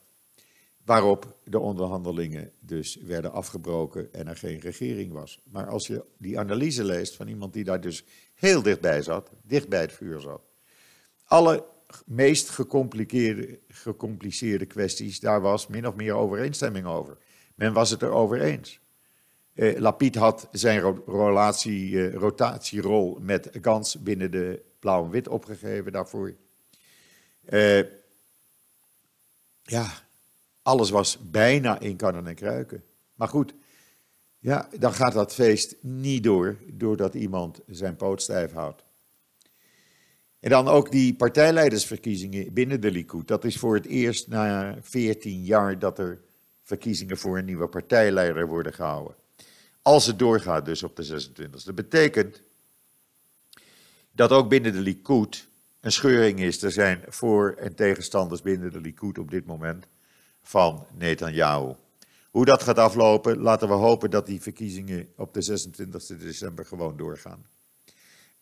Waarop 0.85 1.37
de 1.45 1.59
onderhandelingen 1.59 2.53
dus 2.61 2.97
werden 2.97 3.33
afgebroken 3.33 4.13
en 4.13 4.29
er 4.29 4.37
geen 4.37 4.59
regering 4.59 5.13
was. 5.13 5.41
Maar 5.51 5.69
als 5.69 5.87
je 5.87 6.05
die 6.19 6.39
analyse 6.39 6.85
leest 6.85 7.17
van 7.17 7.29
iemand 7.29 7.53
die 7.53 7.65
daar 7.65 7.81
dus 7.81 8.05
heel 8.35 8.63
dichtbij 8.63 9.03
zat, 9.03 9.31
dicht 9.43 9.69
bij 9.69 9.81
het 9.81 9.93
vuur 9.93 10.21
zat. 10.21 10.43
Alle 11.25 11.65
meest 12.07 12.49
gecompliceerde, 12.49 13.59
gecompliceerde 13.69 14.67
kwesties, 14.67 15.21
daar 15.21 15.41
was 15.41 15.67
min 15.67 15.87
of 15.87 15.95
meer 15.95 16.15
overeenstemming 16.15 16.87
over. 16.87 17.17
Men 17.55 17.73
was 17.73 17.91
het 17.91 18.03
erover 18.03 18.41
eens. 18.41 18.81
Eh, 19.59 20.13
had 20.13 20.49
zijn 20.53 21.03
relatie, 21.07 22.09
eh, 22.09 22.15
rotatierol 22.15 23.19
met 23.21 23.51
Gans 23.63 24.03
binnen 24.03 24.31
de 24.31 24.63
blauw 24.79 25.05
en 25.05 25.11
wit 25.11 25.29
opgegeven 25.29 25.93
daarvoor. 25.93 26.35
Eh, 27.45 27.83
ja, 29.63 29.91
alles 30.63 30.91
was 30.91 31.19
bijna 31.31 31.81
in 31.81 31.97
kannen 31.97 32.27
en 32.27 32.35
kruiken. 32.35 32.85
Maar 33.15 33.29
goed, 33.29 33.55
ja, 34.39 34.69
dan 34.79 34.93
gaat 34.93 35.13
dat 35.13 35.35
feest 35.35 35.77
niet 35.81 36.23
door, 36.23 36.57
doordat 36.67 37.15
iemand 37.15 37.61
zijn 37.67 37.97
poot 37.97 38.23
stijf 38.23 38.53
houdt. 38.53 38.85
En 40.41 40.51
dan 40.51 40.69
ook 40.69 40.91
die 40.91 41.15
partijleidersverkiezingen 41.15 42.53
binnen 42.53 42.81
de 42.81 42.91
Likud. 42.91 43.29
Dat 43.29 43.45
is 43.45 43.57
voor 43.57 43.75
het 43.75 43.87
eerst 43.87 44.29
na 44.29 44.77
14 44.81 45.45
jaar 45.45 45.79
dat 45.79 45.99
er 45.99 46.21
verkiezingen 46.63 47.19
voor 47.19 47.39
een 47.39 47.45
nieuwe 47.45 47.69
partijleider 47.69 48.47
worden 48.47 48.73
gehouden. 48.73 49.17
Als 49.83 50.07
het 50.07 50.19
doorgaat 50.19 50.65
dus 50.65 50.83
op 50.83 50.97
de 50.97 51.29
26e. 51.29 51.51
Dat 51.51 51.75
betekent 51.75 52.43
dat 54.13 54.31
ook 54.31 54.49
binnen 54.49 54.73
de 54.73 54.81
Likud 54.81 55.49
een 55.81 55.93
scheuring 55.93 56.41
is. 56.41 56.63
Er 56.63 56.73
zijn 56.73 57.05
voor- 57.09 57.55
en 57.59 57.75
tegenstanders 57.75 58.43
binnen 58.43 58.73
de 58.73 58.81
Likud 58.81 59.19
op 59.19 59.31
dit 59.31 59.47
moment 59.47 59.87
van 60.43 60.87
Netanyahu. 60.97 61.75
Hoe 62.31 62.45
dat 62.45 62.63
gaat 62.63 62.79
aflopen, 62.79 63.39
laten 63.39 63.69
we 63.69 63.75
hopen 63.75 64.11
dat 64.11 64.27
die 64.27 64.41
verkiezingen 64.41 65.09
op 65.17 65.35
de 65.35 65.43
26 65.43 66.07
december 66.07 66.65
gewoon 66.65 66.97
doorgaan. 66.97 67.47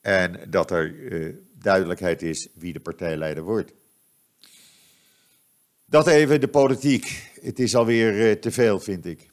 En 0.00 0.50
dat 0.50 0.71
er 0.71 0.95
uh, 0.95 1.35
duidelijkheid 1.52 2.23
is 2.23 2.49
wie 2.55 2.73
de 2.73 2.81
partijleider 2.81 3.43
wordt. 3.43 3.73
Dat 5.85 6.07
even 6.07 6.40
de 6.40 6.49
politiek. 6.49 7.31
Het 7.40 7.59
is 7.59 7.76
alweer 7.76 8.28
uh, 8.28 8.33
te 8.33 8.50
veel, 8.50 8.81
vind 8.81 9.07
ik. 9.07 9.31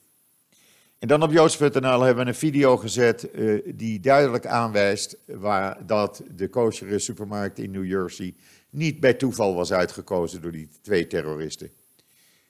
En 1.04 1.10
dan 1.10 1.22
op 1.22 1.32
joods.nl 1.32 2.00
hebben 2.00 2.24
we 2.24 2.30
een 2.30 2.36
video 2.36 2.76
gezet 2.76 3.28
uh, 3.32 3.62
die 3.74 4.00
duidelijk 4.00 4.46
aanwijst 4.46 5.16
waar, 5.26 5.86
dat 5.86 6.22
de 6.36 6.48
kosheren 6.48 7.00
supermarkt 7.00 7.58
in 7.58 7.70
New 7.70 7.86
Jersey 7.86 8.34
niet 8.70 9.00
bij 9.00 9.14
toeval 9.14 9.54
was 9.54 9.72
uitgekozen 9.72 10.42
door 10.42 10.52
die 10.52 10.68
twee 10.82 11.06
terroristen. 11.06 11.70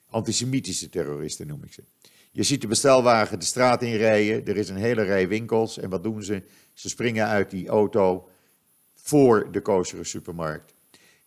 Antisemitische 0.09 0.89
terroristen 0.89 1.47
noem 1.47 1.63
ik 1.63 1.73
ze. 1.73 1.83
Je 2.31 2.43
ziet 2.43 2.61
de 2.61 2.67
bestelwagen 2.67 3.39
de 3.39 3.45
straat 3.45 3.81
in 3.81 3.95
rijden. 3.95 4.45
Er 4.45 4.57
is 4.57 4.69
een 4.69 4.75
hele 4.75 5.03
rij 5.03 5.27
winkels. 5.27 5.77
En 5.77 5.89
wat 5.89 6.03
doen 6.03 6.23
ze? 6.23 6.43
Ze 6.73 6.89
springen 6.89 7.27
uit 7.27 7.49
die 7.49 7.67
auto 7.67 8.29
voor 8.93 9.51
de 9.51 9.61
kosheren 9.61 10.05
supermarkt. 10.05 10.73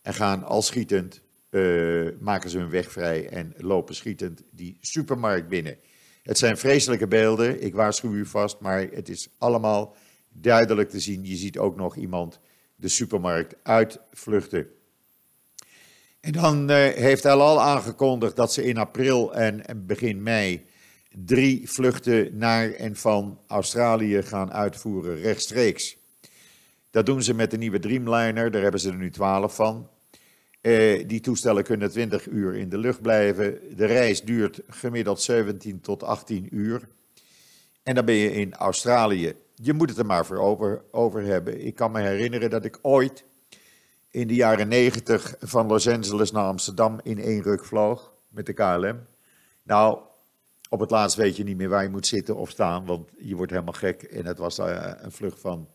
En 0.01 0.13
gaan 0.13 0.43
al 0.43 0.61
schietend, 0.61 1.21
uh, 1.49 2.09
maken 2.19 2.49
ze 2.49 2.57
hun 2.57 2.69
weg 2.69 2.91
vrij 2.91 3.27
en 3.27 3.53
lopen 3.57 3.95
schietend 3.95 4.43
die 4.51 4.77
supermarkt 4.81 5.47
binnen. 5.47 5.77
Het 6.29 6.37
zijn 6.37 6.57
vreselijke 6.57 7.07
beelden, 7.07 7.61
ik 7.61 7.75
waarschuw 7.75 8.11
u 8.11 8.25
vast, 8.25 8.59
maar 8.59 8.87
het 8.91 9.09
is 9.09 9.29
allemaal 9.37 9.95
duidelijk 10.29 10.89
te 10.89 10.99
zien. 10.99 11.25
Je 11.25 11.35
ziet 11.35 11.57
ook 11.57 11.75
nog 11.75 11.95
iemand 11.95 12.39
de 12.75 12.87
supermarkt 12.87 13.55
uitvluchten. 13.63 14.67
En 16.19 16.31
dan 16.31 16.71
uh, 16.71 16.75
heeft 16.87 17.25
al 17.25 17.61
aangekondigd 17.61 18.35
dat 18.35 18.53
ze 18.53 18.63
in 18.63 18.77
april 18.77 19.33
en, 19.33 19.67
en 19.67 19.85
begin 19.85 20.23
mei 20.23 20.65
drie 21.25 21.69
vluchten 21.69 22.37
naar 22.37 22.71
en 22.71 22.95
van 22.95 23.39
Australië 23.47 24.21
gaan 24.21 24.51
uitvoeren 24.51 25.15
rechtstreeks. 25.15 25.97
Dat 26.91 27.05
doen 27.05 27.23
ze 27.23 27.33
met 27.33 27.51
de 27.51 27.57
nieuwe 27.57 27.79
Dreamliner, 27.79 28.51
daar 28.51 28.61
hebben 28.61 28.81
ze 28.81 28.89
er 28.89 28.95
nu 28.95 29.11
12 29.11 29.55
van. 29.55 29.89
Eh, 30.61 31.07
die 31.07 31.19
toestellen 31.19 31.63
kunnen 31.63 31.89
20 31.89 32.27
uur 32.27 32.55
in 32.55 32.69
de 32.69 32.77
lucht 32.77 33.01
blijven. 33.01 33.59
De 33.75 33.85
reis 33.85 34.21
duurt 34.21 34.61
gemiddeld 34.67 35.21
17 35.21 35.81
tot 35.81 36.03
18 36.03 36.47
uur. 36.51 36.87
En 37.83 37.95
dan 37.95 38.05
ben 38.05 38.15
je 38.15 38.31
in 38.31 38.53
Australië. 38.53 39.33
Je 39.55 39.73
moet 39.73 39.89
het 39.89 39.97
er 39.97 40.05
maar 40.05 40.25
voor 40.25 40.37
over, 40.37 40.83
over 40.91 41.23
hebben. 41.23 41.65
Ik 41.65 41.75
kan 41.75 41.91
me 41.91 42.01
herinneren 42.01 42.49
dat 42.49 42.65
ik 42.65 42.79
ooit 42.81 43.23
in 44.09 44.27
de 44.27 44.35
jaren 44.35 44.67
90 44.67 45.35
van 45.39 45.67
Los 45.67 45.87
Angeles 45.87 46.31
naar 46.31 46.45
Amsterdam 46.45 46.99
in 47.03 47.19
één 47.19 47.41
ruk 47.41 47.65
vloog 47.65 48.13
met 48.29 48.45
de 48.45 48.53
KLM. 48.53 48.99
Nou, 49.63 49.99
op 50.69 50.79
het 50.79 50.91
laatst 50.91 51.17
weet 51.17 51.37
je 51.37 51.43
niet 51.43 51.57
meer 51.57 51.69
waar 51.69 51.83
je 51.83 51.89
moet 51.89 52.07
zitten 52.07 52.35
of 52.35 52.49
staan, 52.49 52.85
want 52.85 53.09
je 53.17 53.35
wordt 53.35 53.51
helemaal 53.51 53.73
gek. 53.73 54.03
En 54.03 54.25
het 54.25 54.37
was 54.37 54.59
uh, 54.59 54.91
een 54.97 55.11
vlucht 55.11 55.39
van 55.39 55.67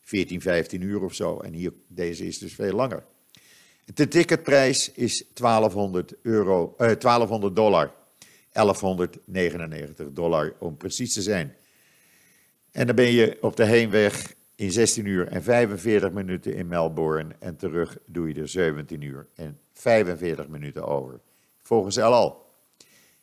14, 0.00 0.40
15 0.40 0.80
uur 0.80 1.02
of 1.02 1.14
zo. 1.14 1.38
En 1.38 1.52
hier, 1.52 1.72
deze 1.88 2.26
is 2.26 2.38
dus 2.38 2.54
veel 2.54 2.74
langer. 2.74 3.04
De 3.94 4.08
ticketprijs 4.08 4.92
is 4.92 5.24
1200, 5.34 6.14
euro, 6.22 6.74
uh, 6.78 6.90
1200 6.98 7.56
dollar. 7.56 7.92
1199 8.52 10.12
dollar 10.12 10.54
om 10.58 10.76
precies 10.76 11.14
te 11.14 11.22
zijn. 11.22 11.54
En 12.70 12.86
dan 12.86 12.96
ben 12.96 13.12
je 13.12 13.38
op 13.40 13.56
de 13.56 13.64
heenweg 13.64 14.34
in 14.54 14.72
16 14.72 15.06
uur 15.06 15.28
en 15.28 15.42
45 15.42 16.10
minuten 16.10 16.54
in 16.54 16.66
Melbourne. 16.66 17.34
En 17.38 17.56
terug 17.56 17.98
doe 18.06 18.28
je 18.28 18.40
er 18.40 18.48
17 18.48 19.02
uur 19.02 19.26
en 19.34 19.58
45 19.72 20.48
minuten 20.48 20.86
over. 20.86 21.20
Volgens 21.62 21.96
El 21.96 22.12
Al. 22.12 22.46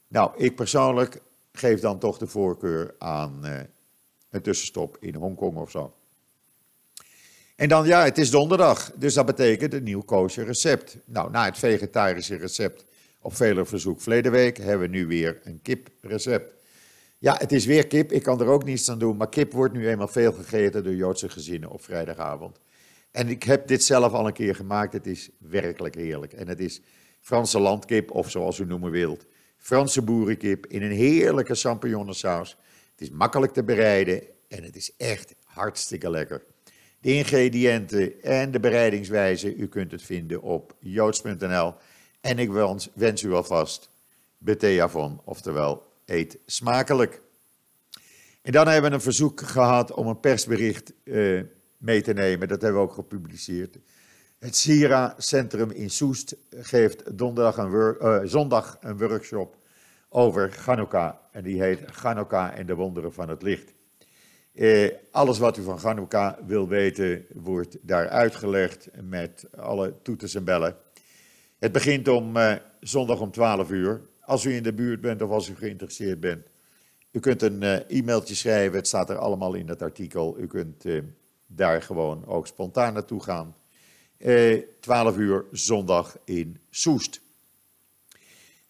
Nou, 0.07 0.31
ik 0.35 0.55
persoonlijk 0.55 1.21
geef 1.51 1.79
dan 1.79 1.99
toch 1.99 2.17
de 2.17 2.27
voorkeur 2.27 2.95
aan 2.97 3.45
uh, 3.45 3.59
een 4.29 4.41
tussenstop 4.41 4.97
in 4.99 5.15
Hongkong 5.15 5.57
of 5.57 5.71
zo. 5.71 5.96
En 7.57 7.69
dan, 7.69 7.85
ja, 7.85 8.03
het 8.03 8.17
is 8.17 8.29
donderdag, 8.29 8.91
dus 8.95 9.13
dat 9.13 9.25
betekent 9.25 9.73
een 9.73 9.83
nieuw 9.83 10.01
kosher 10.01 10.45
recept. 10.45 10.97
Nou, 11.05 11.31
na 11.31 11.45
het 11.45 11.57
vegetarische 11.57 12.35
recept 12.35 12.85
op 13.21 13.35
vele 13.35 13.65
verzoek 13.65 14.01
verleden 14.01 14.31
week 14.31 14.57
hebben 14.57 14.89
we 14.91 14.97
nu 14.97 15.07
weer 15.07 15.39
een 15.43 15.61
kiprecept. 15.61 16.53
Ja, 17.17 17.35
het 17.37 17.51
is 17.51 17.65
weer 17.65 17.87
kip, 17.87 18.11
ik 18.11 18.23
kan 18.23 18.41
er 18.41 18.47
ook 18.47 18.63
niets 18.63 18.89
aan 18.89 18.99
doen, 18.99 19.17
maar 19.17 19.29
kip 19.29 19.51
wordt 19.51 19.73
nu 19.73 19.87
eenmaal 19.87 20.07
veel 20.07 20.33
gegeten 20.33 20.83
door 20.83 20.95
Joodse 20.95 21.29
gezinnen 21.29 21.69
op 21.69 21.83
vrijdagavond. 21.83 22.59
En 23.11 23.29
ik 23.29 23.43
heb 23.43 23.67
dit 23.67 23.83
zelf 23.83 24.13
al 24.13 24.27
een 24.27 24.33
keer 24.33 24.55
gemaakt, 24.55 24.93
het 24.93 25.07
is 25.07 25.29
werkelijk 25.39 25.95
heerlijk. 25.95 26.33
En 26.33 26.47
het 26.47 26.59
is 26.59 26.81
Franse 27.21 27.59
landkip, 27.59 28.11
of 28.11 28.29
zoals 28.29 28.59
u 28.59 28.65
noemen 28.65 28.91
wilt, 28.91 29.25
Franse 29.57 30.01
boerenkip 30.01 30.65
in 30.65 30.81
een 30.81 30.91
heerlijke 30.91 31.55
champignonsaus. 31.55 32.57
Het 32.91 33.01
is 33.01 33.09
makkelijk 33.09 33.53
te 33.53 33.63
bereiden 33.63 34.23
en 34.47 34.63
het 34.63 34.75
is 34.75 34.91
echt 34.97 35.35
hartstikke 35.43 36.09
lekker. 36.09 36.43
De 36.99 37.13
ingrediënten 37.13 38.23
en 38.23 38.51
de 38.51 38.59
bereidingswijze, 38.59 39.55
u 39.55 39.67
kunt 39.67 39.91
het 39.91 40.01
vinden 40.01 40.41
op 40.41 40.75
joods.nl. 40.79 41.73
En 42.21 42.39
ik 42.39 42.51
wens, 42.51 42.89
wens 42.93 43.21
u 43.21 43.33
alvast 43.33 43.89
beteavon, 44.37 45.21
oftewel 45.23 45.83
eet 46.05 46.37
smakelijk. 46.45 47.21
En 48.41 48.51
dan 48.51 48.67
hebben 48.67 48.89
we 48.89 48.95
een 48.95 49.01
verzoek 49.01 49.41
gehad 49.41 49.91
om 49.91 50.07
een 50.07 50.19
persbericht 50.19 50.93
uh, 51.03 51.43
mee 51.77 52.01
te 52.01 52.13
nemen. 52.13 52.47
Dat 52.47 52.61
hebben 52.61 52.81
we 52.81 52.87
ook 52.87 52.93
gepubliceerd. 52.93 53.77
Het 54.39 54.55
Sira 54.55 55.15
Centrum 55.17 55.71
in 55.71 55.89
Soest 55.89 56.35
geeft 56.49 57.17
donderdag 57.17 57.57
uh, 57.57 58.19
zondag 58.23 58.77
een 58.81 58.97
workshop 58.97 59.57
over 60.09 60.51
Chanukka. 60.51 61.21
En 61.31 61.43
die 61.43 61.61
heet 61.61 61.79
Chanukka 61.85 62.53
en 62.53 62.65
de 62.65 62.75
wonderen 62.75 63.13
van 63.13 63.29
het 63.29 63.41
licht. 63.41 63.73
Eh, 64.57 64.89
alles 65.11 65.37
wat 65.37 65.57
u 65.57 65.63
van 65.63 65.77
Hanukkah 65.77 66.33
wil 66.45 66.67
weten, 66.67 67.25
wordt 67.33 67.77
daar 67.81 68.09
uitgelegd 68.09 68.89
met 69.01 69.45
alle 69.55 69.93
toeters 70.01 70.35
en 70.35 70.43
bellen. 70.43 70.75
Het 71.59 71.71
begint 71.71 72.07
om 72.07 72.37
eh, 72.37 72.55
zondag 72.79 73.19
om 73.19 73.31
12 73.31 73.71
uur. 73.71 74.01
Als 74.21 74.45
u 74.45 74.53
in 74.53 74.63
de 74.63 74.73
buurt 74.73 75.01
bent 75.01 75.21
of 75.21 75.29
als 75.29 75.49
u 75.49 75.55
geïnteresseerd 75.55 76.19
bent, 76.19 76.47
u 77.11 77.19
kunt 77.19 77.41
een 77.41 77.61
uh, 77.61 77.75
e-mailtje 77.87 78.35
schrijven. 78.35 78.77
Het 78.77 78.87
staat 78.87 79.09
er 79.09 79.17
allemaal 79.17 79.53
in 79.53 79.67
het 79.67 79.81
artikel. 79.81 80.39
U 80.39 80.47
kunt 80.47 80.85
uh, 80.85 81.01
daar 81.47 81.81
gewoon 81.81 82.25
ook 82.25 82.47
spontaan 82.47 82.93
naartoe 82.93 83.23
gaan. 83.23 83.55
12 84.79 85.17
uur 85.17 85.45
zondag 85.51 86.17
in 86.25 86.57
Soest. 86.69 87.21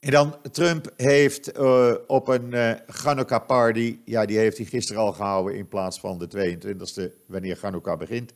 En 0.07 0.13
dan 0.13 0.35
Trump 0.51 0.93
heeft 0.95 1.57
uh, 1.57 1.93
op 2.07 2.27
een 2.27 2.51
uh, 2.51 2.71
Hanukkah 3.03 3.45
party, 3.45 3.99
ja 4.05 4.25
die 4.25 4.37
heeft 4.37 4.57
hij 4.57 4.65
gisteren 4.65 5.01
al 5.01 5.13
gehouden 5.13 5.55
in 5.55 5.67
plaats 5.67 5.99
van 5.99 6.17
de 6.17 6.57
22e, 6.57 7.25
wanneer 7.25 7.57
Hanukkah 7.61 7.97
begint, 7.97 8.33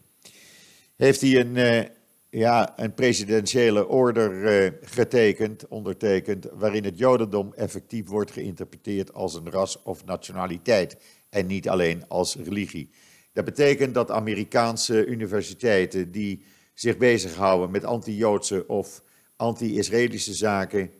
heeft 0.95 1.21
hij 1.21 1.39
een, 1.39 1.55
uh, 1.55 1.83
ja, 2.29 2.79
een 2.79 2.93
presidentiële 2.93 3.87
order 3.87 4.73
getekend, 4.81 5.67
ondertekend, 5.67 6.47
waarin 6.53 6.83
het 6.83 6.97
jodendom 6.97 7.53
effectief 7.53 8.07
wordt 8.07 8.31
geïnterpreteerd 8.31 9.13
als 9.13 9.33
een 9.33 9.49
ras 9.49 9.83
of 9.83 10.05
nationaliteit 10.05 10.97
en 11.29 11.45
niet 11.45 11.69
alleen 11.69 12.07
als 12.07 12.35
religie. 12.35 12.89
Dat 13.33 13.45
betekent 13.45 13.93
dat 13.93 14.11
Amerikaanse 14.11 15.05
universiteiten 15.05 16.11
die 16.11 16.43
zich 16.73 16.97
bezighouden 16.97 17.71
met 17.71 17.83
anti-Joodse 17.85 18.67
of 18.67 19.03
anti-Israëlische 19.35 20.33
zaken, 20.33 20.91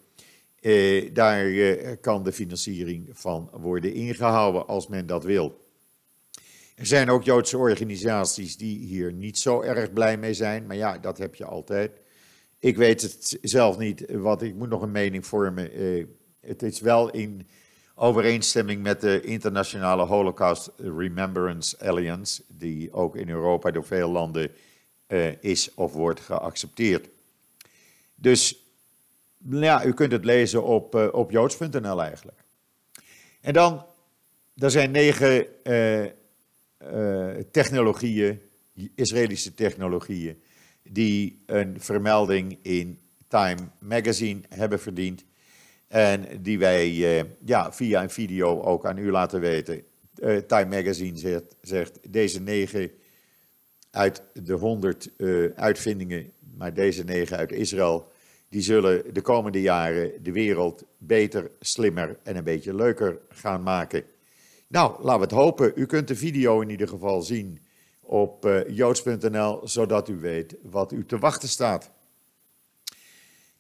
eh, 0.62 1.10
daar 1.14 1.46
eh, 1.46 1.96
kan 2.02 2.24
de 2.24 2.32
financiering 2.32 3.10
van 3.12 3.50
worden 3.52 3.94
ingehouden 3.94 4.68
als 4.68 4.88
men 4.88 5.08
dat 5.08 5.24
wil. 5.24 5.60
Er 6.76 6.86
zijn 6.86 7.10
ook 7.10 7.24
Joodse 7.24 7.58
organisaties 7.58 8.58
die 8.58 8.80
hier 8.80 9.14
niet 9.14 9.38
zo 9.38 9.62
erg 9.62 9.94
blij 9.94 10.18
mee 10.18 10.34
zijn, 10.34 10.66
maar 10.66 10.76
ja, 10.76 10.98
dat 10.98 11.18
heb 11.18 11.36
je 11.36 11.46
altijd. 11.46 11.92
Ik 12.60 12.78
weet 12.78 13.02
het 13.02 13.38
zelf 13.42 13.78
niet, 13.78 14.06
wat 14.12 14.42
ik 14.42 14.56
moet 14.56 14.70
nog 14.70 14.82
een 14.82 14.92
mening 14.92 15.26
vormen. 15.26 15.72
Eh, 15.72 16.06
het 16.40 16.64
is 16.64 16.80
wel 16.80 17.10
in 17.10 17.48
overeenstemming 17.96 18.82
met 18.82 19.02
de 19.02 19.22
internationale 19.22 20.06
Holocaust 20.06 20.70
Remembrance 20.78 21.80
Alliance, 21.80 22.44
die 22.48 22.94
ook 22.94 23.16
in 23.16 23.30
Europa 23.30 23.72
door 23.72 23.86
veel 23.86 24.12
landen 24.12 24.52
uh, 25.08 25.44
is 25.44 25.74
of 25.74 25.94
wordt 25.94 26.20
geaccepteerd. 26.20 27.08
Dus 28.16 28.61
ja, 29.50 29.86
u 29.86 29.94
kunt 29.94 30.12
het 30.12 30.26
lezen 30.26 30.64
op, 30.64 30.96
uh, 30.96 31.08
op 31.12 31.32
joods.nl 31.32 32.02
eigenlijk. 32.02 32.38
En 33.42 33.54
dan, 33.54 33.86
er 34.56 34.72
zijn 34.72 34.92
negen 34.92 35.46
uh, 35.64 36.06
technologieën, 37.52 38.42
Israëlische 38.96 39.54
technologieën, 39.54 40.42
die 40.84 41.44
een 41.46 41.82
vermelding 41.82 42.58
in 42.62 43.00
Time 43.28 43.60
Magazine 43.80 44.42
hebben 44.50 44.80
verdiend. 44.80 45.26
En 45.88 46.26
die 46.42 46.60
wij 46.60 46.90
ja, 47.46 47.74
via 47.74 48.04
een 48.04 48.10
video 48.10 48.62
ook 48.62 48.86
aan 48.86 48.98
u 48.98 49.12
laten 49.12 49.40
weten. 49.40 49.84
Time 50.48 50.66
Magazine 50.66 51.18
zegt, 51.18 51.56
zegt 51.62 52.00
deze 52.10 52.42
negen 52.42 52.92
uit 53.92 54.24
de 54.34 54.54
honderd 54.54 55.10
uitvindingen, 55.56 56.32
maar 56.58 56.74
deze 56.74 57.04
negen 57.04 57.38
uit 57.38 57.52
Israël, 57.52 58.11
die 58.52 58.62
zullen 58.62 59.14
de 59.14 59.22
komende 59.22 59.62
jaren 59.62 60.24
de 60.24 60.32
wereld 60.32 60.84
beter, 60.98 61.52
slimmer 61.60 62.18
en 62.24 62.36
een 62.36 62.44
beetje 62.44 62.76
leuker 62.76 63.20
gaan 63.30 63.64
maken. 63.64 64.04
Nou, 64.68 65.04
laten 65.04 65.20
we 65.20 65.26
het 65.26 65.32
hopen. 65.32 65.72
U 65.76 65.86
kunt 65.86 66.08
de 66.08 66.16
video 66.16 66.62
in 66.62 66.70
ieder 66.70 66.88
geval 66.88 67.22
zien 67.22 67.60
op 68.02 68.46
uh, 68.46 68.70
joods.nl, 68.70 69.68
zodat 69.68 70.10
u 70.10 70.20
weet 70.20 70.56
wat 70.62 70.92
u 70.92 71.06
te 71.06 71.18
wachten 71.18 71.50
staat. 71.50 71.92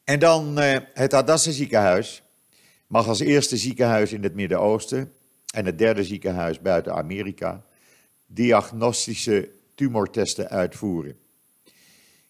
En 0.03 0.19
dan 0.19 0.59
uh, 0.59 0.77
het 0.93 1.11
Hadassah 1.11 1.53
ziekenhuis 1.53 2.23
mag 2.87 3.07
als 3.07 3.19
eerste 3.19 3.57
ziekenhuis 3.57 4.13
in 4.13 4.23
het 4.23 4.35
Midden-Oosten 4.35 5.13
en 5.53 5.65
het 5.65 5.77
derde 5.77 6.03
ziekenhuis 6.03 6.59
buiten 6.59 6.93
Amerika 6.93 7.65
diagnostische 8.25 9.49
tumortesten 9.75 10.49
uitvoeren. 10.49 11.17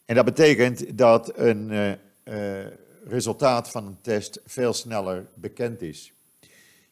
En 0.05 0.15
dat 0.15 0.25
betekent 0.25 0.97
dat 0.97 1.37
een 1.37 1.71
uh, 1.71 1.91
uh, 2.31 2.65
resultaat 3.03 3.69
van 3.69 3.85
een 3.85 4.01
test 4.01 4.41
veel 4.45 4.73
sneller 4.73 5.27
bekend 5.33 5.81
is. 5.81 6.13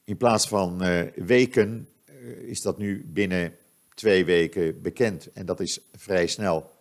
In 0.03 0.17
plaats 0.17 0.47
van 0.47 0.83
uh, 0.83 1.01
weken 1.15 1.89
uh, 2.09 2.29
is 2.29 2.61
dat 2.61 2.77
nu 2.77 3.05
binnen 3.07 3.55
twee 3.93 4.25
weken 4.25 4.81
bekend 4.81 5.31
en 5.31 5.45
dat 5.45 5.59
is 5.59 5.79
vrij 5.95 6.27
snel. 6.27 6.77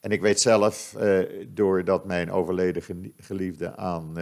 En 0.00 0.10
ik 0.10 0.20
weet 0.20 0.40
zelf, 0.40 0.96
doordat 1.48 2.04
mijn 2.04 2.30
overleden 2.30 3.12
geliefde 3.16 3.76
aan 3.76 4.16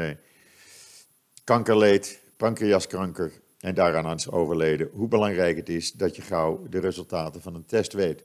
kanker 1.45 1.79
leed, 1.79 2.21
pancreaskanker, 2.37 3.33
en 3.65 3.75
daaraan 3.75 4.15
is 4.15 4.31
overleden, 4.31 4.91
hoe 4.93 5.09
belangrijk 5.09 5.57
het 5.57 5.69
is 5.69 5.93
dat 5.93 6.17
je 6.17 6.23
gauw 6.23 6.67
de 6.71 6.79
resultaten 6.79 7.43
van 7.43 7.55
een 7.55 7.67
test 7.67 7.93
weet. 7.93 8.25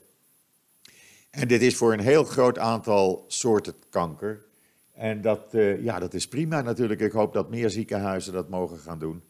En 1.30 1.48
dit 1.48 1.62
is 1.62 1.76
voor 1.76 1.94
een 1.94 2.00
heel 2.00 2.24
groot 2.24 2.58
aantal 2.58 3.26
soorten 3.28 3.74
kanker 3.90 4.48
en 5.00 5.22
dat, 5.22 5.54
uh, 5.54 5.84
ja, 5.84 6.00
dat 6.00 6.14
is 6.14 6.28
prima 6.28 6.62
natuurlijk. 6.62 7.00
Ik 7.00 7.12
hoop 7.12 7.34
dat 7.34 7.50
meer 7.50 7.70
ziekenhuizen 7.70 8.34
dat 8.34 8.50
mogen 8.50 8.78
gaan 8.78 9.00
doen, 9.00 9.24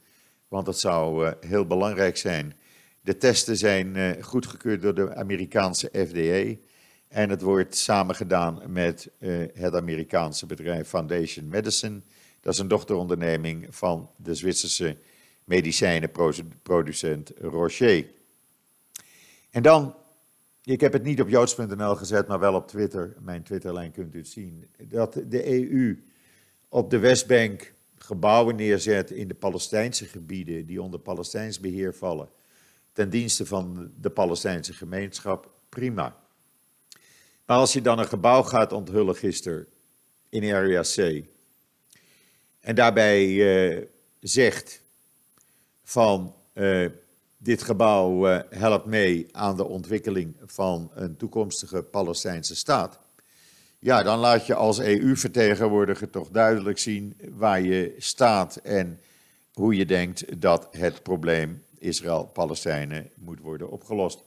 want 0.48 0.66
dat 0.66 0.80
zou 0.80 1.26
uh, 1.26 1.32
heel 1.40 1.66
belangrijk 1.66 2.18
zijn. 2.18 2.54
De 3.02 3.18
testen 3.18 3.58
zijn 3.58 3.96
uh, 3.96 4.12
goedgekeurd 4.22 4.82
door 4.82 4.96
de 4.96 5.16
Amerikaanse 5.16 5.90
FDA 5.94 6.56
en 7.08 7.30
het 7.30 7.42
wordt 7.42 7.76
samengedaan 7.76 8.62
met 8.68 9.10
het 9.54 9.76
Amerikaanse 9.76 10.46
bedrijf 10.46 10.88
Foundation 10.88 11.48
Medicine. 11.48 12.02
Dat 12.42 12.54
is 12.54 12.60
een 12.60 12.68
dochteronderneming 12.68 13.68
van 13.70 14.10
de 14.16 14.36
Zwitserse 14.36 14.98
medicijnenproducent 15.44 17.32
Rocher. 17.38 18.06
En 19.50 19.64
dan 19.64 19.96
ik 20.70 20.82
heb 20.82 20.94
het 20.94 21.04
niet 21.04 21.22
op 21.22 21.30
joods.nl 21.30 21.96
gezet, 21.96 22.28
maar 22.28 22.40
wel 22.40 22.54
op 22.54 22.68
Twitter. 22.68 23.16
Mijn 23.20 23.44
Twitterlijn 23.44 23.92
kunt 23.92 24.16
u 24.16 24.18
het 24.18 24.28
zien. 24.28 24.68
Dat 24.78 25.14
de 25.28 25.72
EU 25.74 26.04
op 26.68 26.90
de 26.90 26.98
Westbank 27.00 27.74
gebouwen 27.98 28.56
neerzet 28.56 29.12
in 29.12 29.28
de 29.28 29.34
Palestijnse 29.34 30.06
gebieden 30.06 30.66
die 30.66 30.82
onder 30.82 31.00
Palestijns 31.00 31.60
beheer 31.60 31.94
vallen. 31.94 32.30
Ten 32.92 33.10
dienste 33.10 33.46
van 33.46 33.92
de 34.02 34.10
Palestijnse 34.10 34.74
gemeenschap, 34.74 35.52
prima. 35.70 36.18
Maar 37.46 37.58
als 37.58 37.74
je 37.74 37.82
dan 37.82 38.00
een 38.00 38.08
gebouw 38.08 38.44
gaat 38.44 38.72
onthullen 38.72 39.16
gisteren 39.16 39.68
in 40.30 40.54
Area 40.54 40.82
C. 40.82 41.26
En 42.60 42.76
daarbij 42.76 43.28
uh, 43.28 43.86
zegt 44.20 44.82
van 45.84 46.36
uh, 46.54 46.90
dit 47.42 47.64
gebouw 47.64 48.30
uh, 48.30 48.40
helpt 48.50 48.86
mee 48.86 49.28
aan 49.32 49.58
de 49.58 49.68
ontwikkeling 49.68 50.36
van 50.46 50.92
een 50.94 51.18
toekomstige 51.18 51.84
Palestijnse 51.84 52.56
staat. 52.56 53.00
Ja, 53.80 54.04
dan 54.04 54.20
laat 54.20 54.46
je 54.46 54.56
als 54.56 54.80
EU-vertegenwoordiger 54.80 56.10
toch 56.10 56.30
duidelijk 56.30 56.78
zien 56.78 57.18
waar 57.32 57.62
je 57.62 57.96
staat 57.98 58.56
en 58.56 59.00
hoe 59.54 59.76
je 59.76 59.86
denkt 59.86 60.42
dat 60.42 60.68
het 60.72 61.04
probleem 61.04 61.64
Israël-Palestijnen 61.78 63.10
moet 63.16 63.40
worden 63.40 63.70
opgelost. 63.70 64.24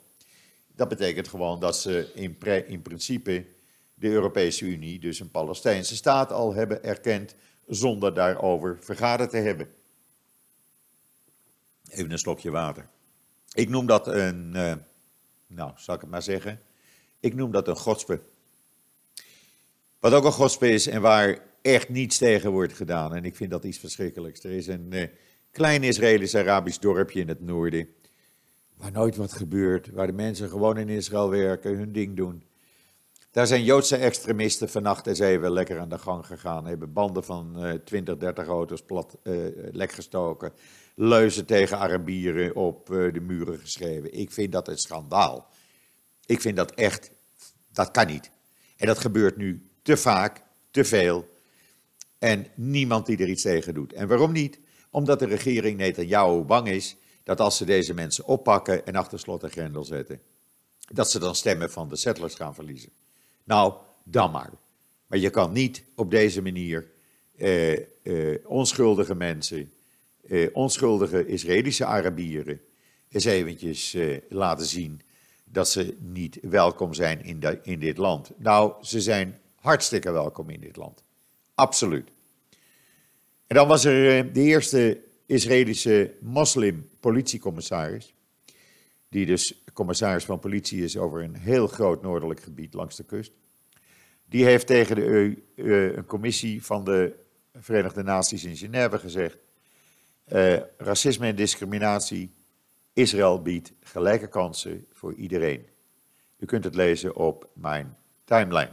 Dat 0.74 0.88
betekent 0.88 1.28
gewoon 1.28 1.60
dat 1.60 1.76
ze 1.76 2.10
in, 2.14 2.36
in 2.66 2.82
principe 2.82 3.46
de 3.94 4.08
Europese 4.08 4.64
Unie, 4.64 4.98
dus 4.98 5.20
een 5.20 5.30
Palestijnse 5.30 5.96
staat, 5.96 6.32
al 6.32 6.54
hebben 6.54 6.84
erkend 6.84 7.34
zonder 7.66 8.14
daarover 8.14 8.78
vergaderd 8.80 9.30
te 9.30 9.36
hebben. 9.36 9.68
Even 11.88 12.10
een 12.10 12.18
slokje 12.18 12.50
water. 12.50 12.88
Ik 13.54 13.68
noem 13.68 13.86
dat 13.86 14.06
een, 14.06 14.52
uh, 14.54 14.72
nou, 15.46 15.72
zal 15.76 15.94
ik 15.94 16.00
het 16.00 16.10
maar 16.10 16.22
zeggen, 16.22 16.60
ik 17.20 17.34
noem 17.34 17.50
dat 17.50 17.68
een 17.68 17.76
godspe. 17.76 18.20
Wat 19.98 20.12
ook 20.12 20.24
een 20.24 20.32
godspe 20.32 20.70
is 20.70 20.86
en 20.86 21.00
waar 21.00 21.38
echt 21.62 21.88
niets 21.88 22.18
tegen 22.18 22.50
wordt 22.50 22.72
gedaan. 22.72 23.14
En 23.14 23.24
ik 23.24 23.36
vind 23.36 23.50
dat 23.50 23.64
iets 23.64 23.78
verschrikkelijks. 23.78 24.44
Er 24.44 24.50
is 24.50 24.66
een 24.66 24.88
uh, 24.90 25.06
klein 25.50 25.82
Israëlisch-Arabisch 25.82 26.78
dorpje 26.78 27.20
in 27.20 27.28
het 27.28 27.40
noorden, 27.40 27.88
waar 28.76 28.92
nooit 28.92 29.16
wat 29.16 29.32
gebeurt, 29.32 29.90
waar 29.90 30.06
de 30.06 30.12
mensen 30.12 30.48
gewoon 30.48 30.78
in 30.78 30.88
Israël 30.88 31.30
werken, 31.30 31.76
hun 31.76 31.92
ding 31.92 32.16
doen. 32.16 32.42
Daar 33.30 33.46
zijn 33.46 33.64
Joodse 33.64 33.96
extremisten 33.96 34.68
vannacht 34.68 35.06
eens 35.06 35.18
even 35.18 35.52
lekker 35.52 35.78
aan 35.78 35.88
de 35.88 35.98
gang 35.98 36.26
gegaan. 36.26 36.66
Hebben 36.66 36.92
banden 36.92 37.24
van 37.24 37.66
uh, 37.66 37.72
20, 37.72 38.16
30 38.16 38.46
auto's 38.46 38.82
plat, 38.82 39.16
uh, 39.22 39.34
lek 39.72 39.92
gestoken 39.92 40.52
leuzen 40.94 41.46
tegen 41.46 41.78
Arabieren 41.78 42.56
op 42.56 42.90
eh, 42.90 43.12
de 43.12 43.20
muren 43.20 43.58
geschreven. 43.58 44.18
Ik 44.18 44.30
vind 44.30 44.52
dat 44.52 44.68
een 44.68 44.78
schandaal. 44.78 45.48
Ik 46.26 46.40
vind 46.40 46.56
dat 46.56 46.74
echt, 46.74 47.10
dat 47.72 47.90
kan 47.90 48.06
niet. 48.06 48.30
En 48.76 48.86
dat 48.86 48.98
gebeurt 48.98 49.36
nu 49.36 49.70
te 49.82 49.96
vaak, 49.96 50.42
te 50.70 50.84
veel. 50.84 51.28
En 52.18 52.46
niemand 52.54 53.06
die 53.06 53.18
er 53.18 53.28
iets 53.28 53.42
tegen 53.42 53.74
doet. 53.74 53.92
En 53.92 54.08
waarom 54.08 54.32
niet? 54.32 54.58
Omdat 54.90 55.18
de 55.18 55.26
regering 55.26 55.76
Netanyahu 55.76 56.42
bang 56.42 56.68
is 56.68 56.96
dat 57.24 57.40
als 57.40 57.56
ze 57.56 57.64
deze 57.64 57.94
mensen 57.94 58.24
oppakken 58.24 58.86
en 58.86 58.94
achter 58.94 59.18
slot 59.18 59.42
en 59.42 59.50
grendel 59.50 59.84
zetten, 59.84 60.20
dat 60.92 61.10
ze 61.10 61.18
dan 61.18 61.34
stemmen 61.34 61.70
van 61.70 61.88
de 61.88 61.96
settlers 61.96 62.34
gaan 62.34 62.54
verliezen. 62.54 62.90
Nou, 63.44 63.74
dan 64.04 64.30
maar. 64.30 64.50
Maar 65.06 65.18
je 65.18 65.30
kan 65.30 65.52
niet 65.52 65.84
op 65.94 66.10
deze 66.10 66.42
manier 66.42 66.90
eh, 67.36 67.72
eh, 68.02 68.38
onschuldige 68.44 69.14
mensen, 69.14 69.72
eh, 70.28 70.48
onschuldige 70.52 71.26
Israëlische 71.26 71.84
Arabieren, 71.84 72.60
eens 73.08 73.24
eventjes 73.24 73.94
eh, 73.94 74.18
laten 74.28 74.66
zien 74.66 75.00
dat 75.44 75.68
ze 75.68 75.96
niet 76.00 76.38
welkom 76.42 76.94
zijn 76.94 77.24
in, 77.24 77.60
in 77.62 77.78
dit 77.78 77.96
land. 77.96 78.32
Nou, 78.36 78.84
ze 78.84 79.00
zijn 79.00 79.38
hartstikke 79.54 80.10
welkom 80.10 80.50
in 80.50 80.60
dit 80.60 80.76
land. 80.76 81.04
Absoluut. 81.54 82.10
En 83.46 83.56
dan 83.56 83.68
was 83.68 83.84
er 83.84 84.18
eh, 84.18 84.34
de 84.34 84.40
eerste 84.40 85.00
Israëlische 85.26 86.14
moslim-politiecommissaris, 86.20 88.14
die 89.08 89.26
dus 89.26 89.62
commissaris 89.72 90.24
van 90.24 90.38
politie 90.38 90.82
is 90.82 90.96
over 90.96 91.22
een 91.22 91.36
heel 91.36 91.66
groot 91.66 92.02
noordelijk 92.02 92.40
gebied 92.40 92.74
langs 92.74 92.96
de 92.96 93.04
kust. 93.04 93.32
Die 94.28 94.44
heeft 94.44 94.66
tegen 94.66 94.96
de, 94.96 95.36
uh, 95.54 95.96
een 95.96 96.06
commissie 96.06 96.64
van 96.64 96.84
de 96.84 97.14
Verenigde 97.54 98.02
Naties 98.02 98.44
in 98.44 98.56
Genève 98.56 98.98
gezegd: 98.98 99.38
uh, 100.32 100.60
racisme 100.76 101.26
en 101.26 101.36
discriminatie, 101.36 102.30
Israël 102.92 103.42
biedt 103.42 103.72
gelijke 103.80 104.28
kansen 104.28 104.86
voor 104.92 105.14
iedereen. 105.14 105.66
U 106.38 106.46
kunt 106.46 106.64
het 106.64 106.74
lezen 106.74 107.16
op 107.16 107.48
mijn 107.54 107.96
timeline. 108.24 108.72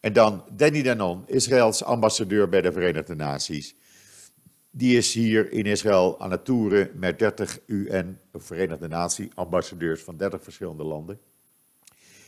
En 0.00 0.12
dan 0.12 0.44
Danny 0.50 0.82
Danon, 0.82 1.22
Israëls 1.26 1.84
ambassadeur 1.84 2.48
bij 2.48 2.60
de 2.60 2.72
Verenigde 2.72 3.14
Naties. 3.14 3.74
Die 4.70 4.96
is 4.96 5.14
hier 5.14 5.52
in 5.52 5.66
Israël 5.66 6.20
aan 6.20 6.30
het 6.30 6.44
toeren 6.44 6.90
met 6.94 7.18
30 7.18 7.58
UN, 7.66 8.20
Verenigde 8.34 8.88
Natie, 8.88 9.30
ambassadeurs 9.34 10.02
van 10.02 10.16
30 10.16 10.42
verschillende 10.42 10.84
landen. 10.84 11.20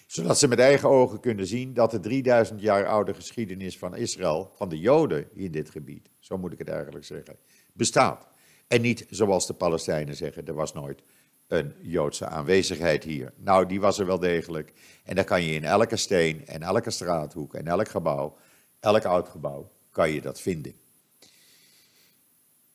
Zodat 0.06 0.38
ze 0.38 0.48
met 0.48 0.58
eigen 0.58 0.88
ogen 0.88 1.20
kunnen 1.20 1.46
zien 1.46 1.74
dat 1.74 1.90
de 1.90 2.00
3000 2.00 2.60
jaar 2.60 2.86
oude 2.86 3.14
geschiedenis 3.14 3.78
van 3.78 3.96
Israël, 3.96 4.52
van 4.54 4.68
de 4.68 4.78
Joden 4.78 5.28
in 5.34 5.50
dit 5.50 5.70
gebied, 5.70 6.08
zo 6.18 6.38
moet 6.38 6.52
ik 6.52 6.58
het 6.58 6.68
eigenlijk 6.68 7.04
zeggen, 7.04 7.36
bestaat. 7.72 8.29
En 8.70 8.80
niet 8.80 9.06
zoals 9.08 9.46
de 9.46 9.52
Palestijnen 9.52 10.16
zeggen, 10.16 10.46
er 10.46 10.54
was 10.54 10.72
nooit 10.72 11.02
een 11.46 11.74
Joodse 11.80 12.26
aanwezigheid 12.26 13.04
hier. 13.04 13.32
Nou, 13.36 13.66
die 13.66 13.80
was 13.80 13.98
er 13.98 14.06
wel 14.06 14.18
degelijk. 14.18 14.72
En 15.04 15.14
dan 15.14 15.24
kan 15.24 15.42
je 15.42 15.52
in 15.52 15.64
elke 15.64 15.96
steen 15.96 16.46
en 16.46 16.62
elke 16.62 16.90
straathoek 16.90 17.54
en 17.54 17.66
elk 17.66 17.88
gebouw, 17.88 18.36
elk 18.80 19.04
oud 19.04 19.28
gebouw, 19.28 19.70
kan 19.90 20.10
je 20.10 20.20
dat 20.20 20.40
vinden. 20.40 20.74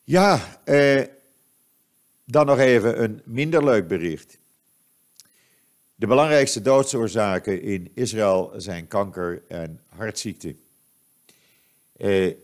Ja, 0.04 0.60
eh, 0.64 1.02
dan 2.24 2.46
nog 2.46 2.58
even 2.58 3.02
een 3.02 3.22
minder 3.24 3.64
leuk 3.64 3.88
bericht. 3.88 4.38
De 5.94 6.06
belangrijkste 6.06 6.60
doodsoorzaken 6.60 7.62
in 7.62 7.90
Israël 7.94 8.52
zijn 8.56 8.88
kanker 8.88 9.42
en 9.48 9.80
hartziekte. 9.88 10.56
Eh, 11.96 12.34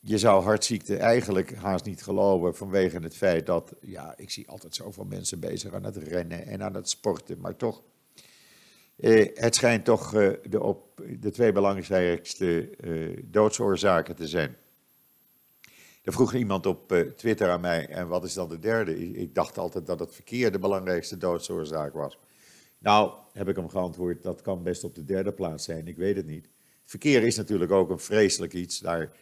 je 0.00 0.18
zou 0.18 0.42
hartziekte 0.42 0.96
eigenlijk 0.96 1.54
haast 1.54 1.84
niet 1.84 2.02
geloven 2.02 2.54
vanwege 2.54 2.98
het 2.98 3.16
feit 3.16 3.46
dat, 3.46 3.74
ja, 3.80 4.14
ik 4.16 4.30
zie 4.30 4.48
altijd 4.48 4.74
zoveel 4.74 5.04
mensen 5.04 5.40
bezig 5.40 5.72
aan 5.72 5.84
het 5.84 5.96
rennen 5.96 6.46
en 6.46 6.62
aan 6.62 6.74
het 6.74 6.88
sporten, 6.88 7.40
maar 7.40 7.56
toch, 7.56 7.82
eh, 8.96 9.28
het 9.34 9.54
schijnt 9.54 9.84
toch 9.84 10.14
eh, 10.14 10.30
de, 10.48 10.62
op, 10.62 11.02
de 11.20 11.30
twee 11.30 11.52
belangrijkste 11.52 12.70
eh, 12.80 13.22
doodsoorzaken 13.24 14.16
te 14.16 14.28
zijn. 14.28 14.56
Er 16.02 16.12
vroeg 16.12 16.34
iemand 16.34 16.66
op 16.66 16.92
eh, 16.92 17.00
Twitter 17.00 17.50
aan 17.50 17.60
mij, 17.60 17.86
en 17.88 18.08
wat 18.08 18.24
is 18.24 18.34
dan 18.34 18.48
de 18.48 18.58
derde? 18.58 19.12
Ik 19.12 19.34
dacht 19.34 19.58
altijd 19.58 19.86
dat 19.86 20.00
het 20.00 20.14
verkeer 20.14 20.52
de 20.52 20.58
belangrijkste 20.58 21.16
doodsoorzaak 21.16 21.92
was. 21.92 22.18
Nou, 22.78 23.12
heb 23.32 23.48
ik 23.48 23.56
hem 23.56 23.68
geantwoord, 23.68 24.22
dat 24.22 24.42
kan 24.42 24.62
best 24.62 24.84
op 24.84 24.94
de 24.94 25.04
derde 25.04 25.32
plaats 25.32 25.64
zijn, 25.64 25.88
ik 25.88 25.96
weet 25.96 26.16
het 26.16 26.26
niet. 26.26 26.48
Verkeer 26.84 27.22
is 27.22 27.36
natuurlijk 27.36 27.70
ook 27.70 27.90
een 27.90 27.98
vreselijk 27.98 28.52
iets, 28.52 28.78
daar 28.78 29.12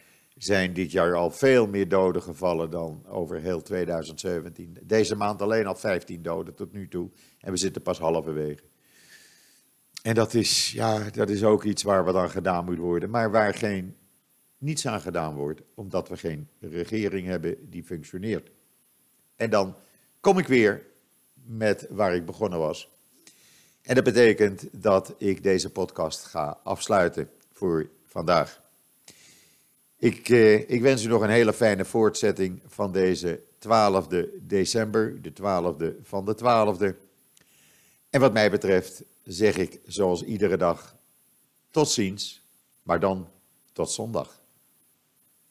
zijn 0.43 0.73
dit 0.73 0.91
jaar 0.91 1.15
al 1.15 1.31
veel 1.31 1.67
meer 1.67 1.87
doden 1.87 2.21
gevallen 2.21 2.69
dan 2.69 3.05
over 3.07 3.39
heel 3.39 3.61
2017. 3.61 4.77
Deze 4.83 5.15
maand 5.15 5.41
alleen 5.41 5.65
al 5.65 5.75
15 5.75 6.21
doden 6.21 6.55
tot 6.55 6.73
nu 6.73 6.87
toe 6.87 7.09
en 7.39 7.51
we 7.51 7.57
zitten 7.57 7.81
pas 7.81 7.99
halverwege. 7.99 8.63
En 10.01 10.15
dat 10.15 10.33
is, 10.33 10.71
ja, 10.71 11.09
dat 11.09 11.29
is 11.29 11.43
ook 11.43 11.63
iets 11.63 11.83
waar 11.83 12.03
wat 12.03 12.15
aan 12.15 12.29
gedaan 12.29 12.65
moet 12.65 12.77
worden, 12.77 13.09
maar 13.09 13.31
waar 13.31 13.53
geen 13.53 13.95
niets 14.57 14.87
aan 14.87 15.01
gedaan 15.01 15.35
wordt, 15.35 15.61
omdat 15.75 16.09
we 16.09 16.17
geen 16.17 16.47
regering 16.59 17.27
hebben 17.27 17.69
die 17.69 17.83
functioneert. 17.83 18.51
En 19.35 19.49
dan 19.49 19.75
kom 20.19 20.37
ik 20.37 20.47
weer 20.47 20.85
met 21.33 21.87
waar 21.89 22.15
ik 22.15 22.25
begonnen 22.25 22.59
was. 22.59 22.89
En 23.81 23.95
dat 23.95 24.03
betekent 24.03 24.67
dat 24.71 25.15
ik 25.17 25.43
deze 25.43 25.71
podcast 25.71 26.25
ga 26.25 26.59
afsluiten 26.63 27.29
voor 27.51 27.89
vandaag. 28.05 28.61
Ik, 29.99 30.29
eh, 30.29 30.69
ik 30.69 30.81
wens 30.81 31.03
u 31.03 31.07
nog 31.07 31.21
een 31.21 31.29
hele 31.29 31.53
fijne 31.53 31.85
voortzetting 31.85 32.61
van 32.67 32.91
deze 32.91 33.41
12e 33.59 34.27
december, 34.41 35.21
de 35.21 35.33
12e 35.33 35.93
van 36.03 36.25
de 36.25 36.35
12e. 36.35 36.95
En 38.09 38.19
wat 38.19 38.33
mij 38.33 38.51
betreft 38.51 39.03
zeg 39.23 39.57
ik 39.57 39.79
zoals 39.85 40.23
iedere 40.23 40.57
dag 40.57 40.95
tot 41.71 41.89
ziens, 41.89 42.41
maar 42.83 42.99
dan 42.99 43.27
tot 43.73 43.91
zondag. 43.91 44.38